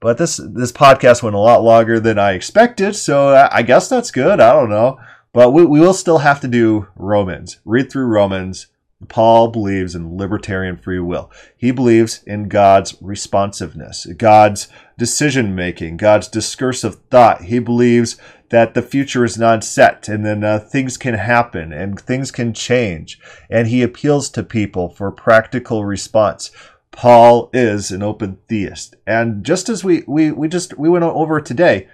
But 0.00 0.16
this 0.16 0.38
this 0.38 0.72
podcast 0.72 1.22
went 1.22 1.36
a 1.36 1.40
lot 1.40 1.62
longer 1.62 2.00
than 2.00 2.18
I 2.18 2.32
expected, 2.32 2.96
so 2.96 3.48
I 3.50 3.62
guess 3.62 3.88
that's 3.88 4.10
good. 4.10 4.40
I 4.40 4.52
don't 4.54 4.70
know, 4.70 4.98
but 5.32 5.52
we, 5.52 5.64
we 5.64 5.78
will 5.78 5.94
still 5.94 6.18
have 6.18 6.40
to 6.40 6.48
do 6.48 6.88
Romans. 6.96 7.60
Read 7.64 7.92
through 7.92 8.06
Romans. 8.06 8.66
Paul 9.08 9.48
believes 9.48 9.94
in 9.94 10.18
libertarian 10.18 10.76
free 10.76 10.98
will. 10.98 11.30
He 11.56 11.70
believes 11.70 12.22
in 12.24 12.48
God's 12.48 12.96
responsiveness, 13.00 14.04
God's 14.04 14.68
decision 14.98 15.54
making, 15.54 15.96
God's 15.96 16.28
discursive 16.28 16.96
thought. 17.10 17.44
He 17.44 17.60
believes 17.60 18.18
that 18.50 18.74
the 18.74 18.82
future 18.82 19.24
is 19.24 19.38
not 19.38 19.64
set 19.64 20.08
and 20.08 20.26
then 20.26 20.44
uh, 20.44 20.58
things 20.58 20.98
can 20.98 21.14
happen 21.14 21.72
and 21.72 21.98
things 21.98 22.30
can 22.30 22.52
change. 22.52 23.18
And 23.48 23.68
he 23.68 23.82
appeals 23.82 24.28
to 24.30 24.42
people 24.42 24.90
for 24.90 25.10
practical 25.10 25.84
response. 25.84 26.50
Paul 26.92 27.50
is 27.52 27.90
an 27.90 28.02
open 28.02 28.38
theist. 28.48 28.96
And 29.06 29.44
just 29.44 29.68
as 29.68 29.84
we, 29.84 30.02
we, 30.06 30.30
we 30.32 30.48
just 30.48 30.78
we 30.78 30.88
went 30.88 31.04
over 31.04 31.40
today, 31.40 31.88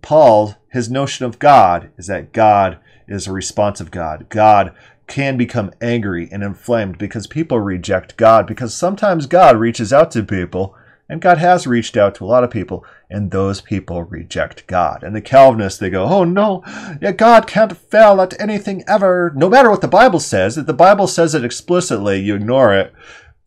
Paul, 0.00 0.56
his 0.70 0.90
notion 0.90 1.24
of 1.26 1.38
God 1.38 1.90
is 1.96 2.06
that 2.06 2.32
God 2.32 2.78
is 3.08 3.26
a 3.26 3.32
responsive 3.32 3.90
God. 3.90 4.28
God 4.28 4.74
can 5.06 5.36
become 5.36 5.72
angry 5.80 6.28
and 6.30 6.42
inflamed 6.42 6.96
because 6.98 7.26
people 7.26 7.58
reject 7.60 8.16
God, 8.16 8.46
because 8.46 8.74
sometimes 8.74 9.26
God 9.26 9.58
reaches 9.58 9.92
out 9.92 10.10
to 10.12 10.22
people, 10.22 10.74
and 11.08 11.20
God 11.20 11.38
has 11.38 11.66
reached 11.66 11.96
out 11.96 12.14
to 12.14 12.24
a 12.24 12.26
lot 12.26 12.44
of 12.44 12.50
people, 12.50 12.86
and 13.10 13.30
those 13.30 13.60
people 13.60 14.04
reject 14.04 14.66
God. 14.66 15.02
And 15.02 15.14
the 15.14 15.20
Calvinists, 15.20 15.78
they 15.78 15.90
go, 15.90 16.04
oh 16.04 16.24
no, 16.24 16.62
yeah, 17.02 17.12
God 17.12 17.46
can't 17.46 17.76
fail 17.76 18.20
at 18.22 18.40
anything 18.40 18.84
ever, 18.86 19.32
no 19.36 19.50
matter 19.50 19.70
what 19.70 19.82
the 19.82 19.88
Bible 19.88 20.20
says. 20.20 20.56
If 20.56 20.64
the 20.64 20.72
Bible 20.72 21.06
says 21.06 21.34
it 21.34 21.44
explicitly, 21.44 22.20
you 22.20 22.34
ignore 22.34 22.74
it. 22.74 22.94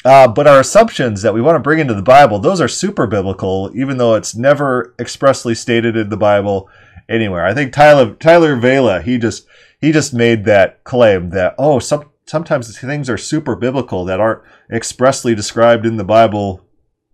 Uh, 0.05 0.27
but 0.27 0.45
our 0.45 0.59
assumptions 0.59 1.23
that 1.23 1.33
we 1.33 1.41
want 1.41 1.55
to 1.55 1.59
bring 1.59 1.79
into 1.79 1.95
the 1.95 2.01
Bible, 2.01 2.37
those 2.37 2.61
are 2.61 2.67
super 2.67 3.07
biblical, 3.07 3.71
even 3.73 3.97
though 3.97 4.13
it's 4.13 4.35
never 4.35 4.93
expressly 4.99 5.55
stated 5.55 5.97
in 5.97 6.09
the 6.09 6.15
Bible 6.15 6.69
anywhere. 7.09 7.43
I 7.43 7.55
think 7.55 7.73
Tyler 7.73 8.13
Tyler 8.13 8.55
Vela, 8.55 9.01
he 9.01 9.17
just 9.17 9.47
he 9.81 9.91
just 9.91 10.13
made 10.13 10.45
that 10.45 10.83
claim 10.83 11.31
that 11.31 11.55
oh 11.57 11.79
some 11.79 12.11
sometimes 12.27 12.77
things 12.77 13.09
are 13.09 13.17
super 13.17 13.55
biblical 13.55 14.05
that 14.05 14.19
aren't 14.19 14.43
expressly 14.71 15.33
described 15.33 15.87
in 15.87 15.97
the 15.97 16.03
Bible 16.03 16.63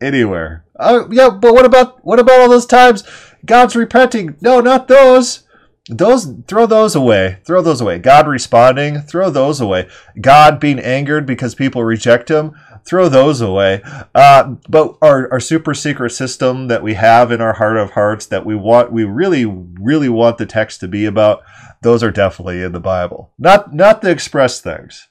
anywhere. 0.01 0.65
Oh 0.77 1.07
yeah, 1.11 1.29
but 1.29 1.53
what 1.53 1.65
about 1.65 2.03
what 2.03 2.19
about 2.19 2.41
all 2.41 2.49
those 2.49 2.65
times 2.65 3.03
God's 3.45 3.75
repenting? 3.75 4.35
No, 4.41 4.59
not 4.59 4.89
those. 4.89 5.43
Those 5.89 6.31
throw 6.47 6.67
those 6.67 6.95
away. 6.95 7.39
Throw 7.43 7.61
those 7.61 7.81
away. 7.81 7.97
God 7.99 8.27
responding, 8.27 9.01
throw 9.01 9.29
those 9.29 9.59
away. 9.59 9.89
God 10.19 10.59
being 10.59 10.79
angered 10.79 11.25
because 11.25 11.55
people 11.55 11.83
reject 11.83 12.29
him, 12.29 12.55
throw 12.85 13.09
those 13.09 13.41
away. 13.41 13.81
Uh, 14.15 14.55
but 14.69 14.97
our, 15.01 15.31
our 15.31 15.39
super 15.39 15.73
secret 15.73 16.11
system 16.11 16.67
that 16.67 16.83
we 16.83 16.95
have 16.95 17.31
in 17.31 17.41
our 17.41 17.53
heart 17.53 17.77
of 17.77 17.91
hearts 17.91 18.25
that 18.27 18.45
we 18.45 18.55
want, 18.55 18.91
we 18.91 19.03
really, 19.03 19.45
really 19.45 20.09
want 20.09 20.37
the 20.37 20.45
text 20.45 20.79
to 20.79 20.87
be 20.87 21.05
about, 21.05 21.41
those 21.81 22.03
are 22.03 22.11
definitely 22.11 22.61
in 22.61 22.71
the 22.71 22.79
Bible. 22.79 23.31
Not 23.39 23.73
not 23.73 24.01
the 24.01 24.11
express 24.11 24.61
things. 24.61 25.07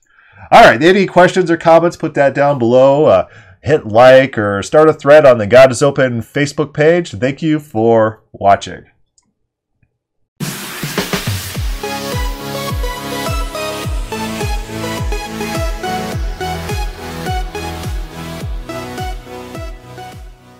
All 0.51 0.65
right. 0.65 0.83
Any 0.83 1.07
questions 1.07 1.51
or 1.51 1.57
comments? 1.57 1.97
Put 1.97 2.15
that 2.15 2.35
down 2.35 2.59
below. 2.59 3.07
Uh, 3.07 3.29
hit 3.63 3.87
like 3.87 4.39
or 4.39 4.63
start 4.63 4.89
a 4.89 4.93
thread 4.93 5.27
on 5.27 5.39
the 5.39 5.47
God 5.47 5.71
is 5.71 5.83
Open 5.83 6.21
Facebook 6.23 6.73
page. 6.73 7.13
Thank 7.13 7.43
you 7.43 7.59
for 7.59 8.23
watching. 8.33 8.85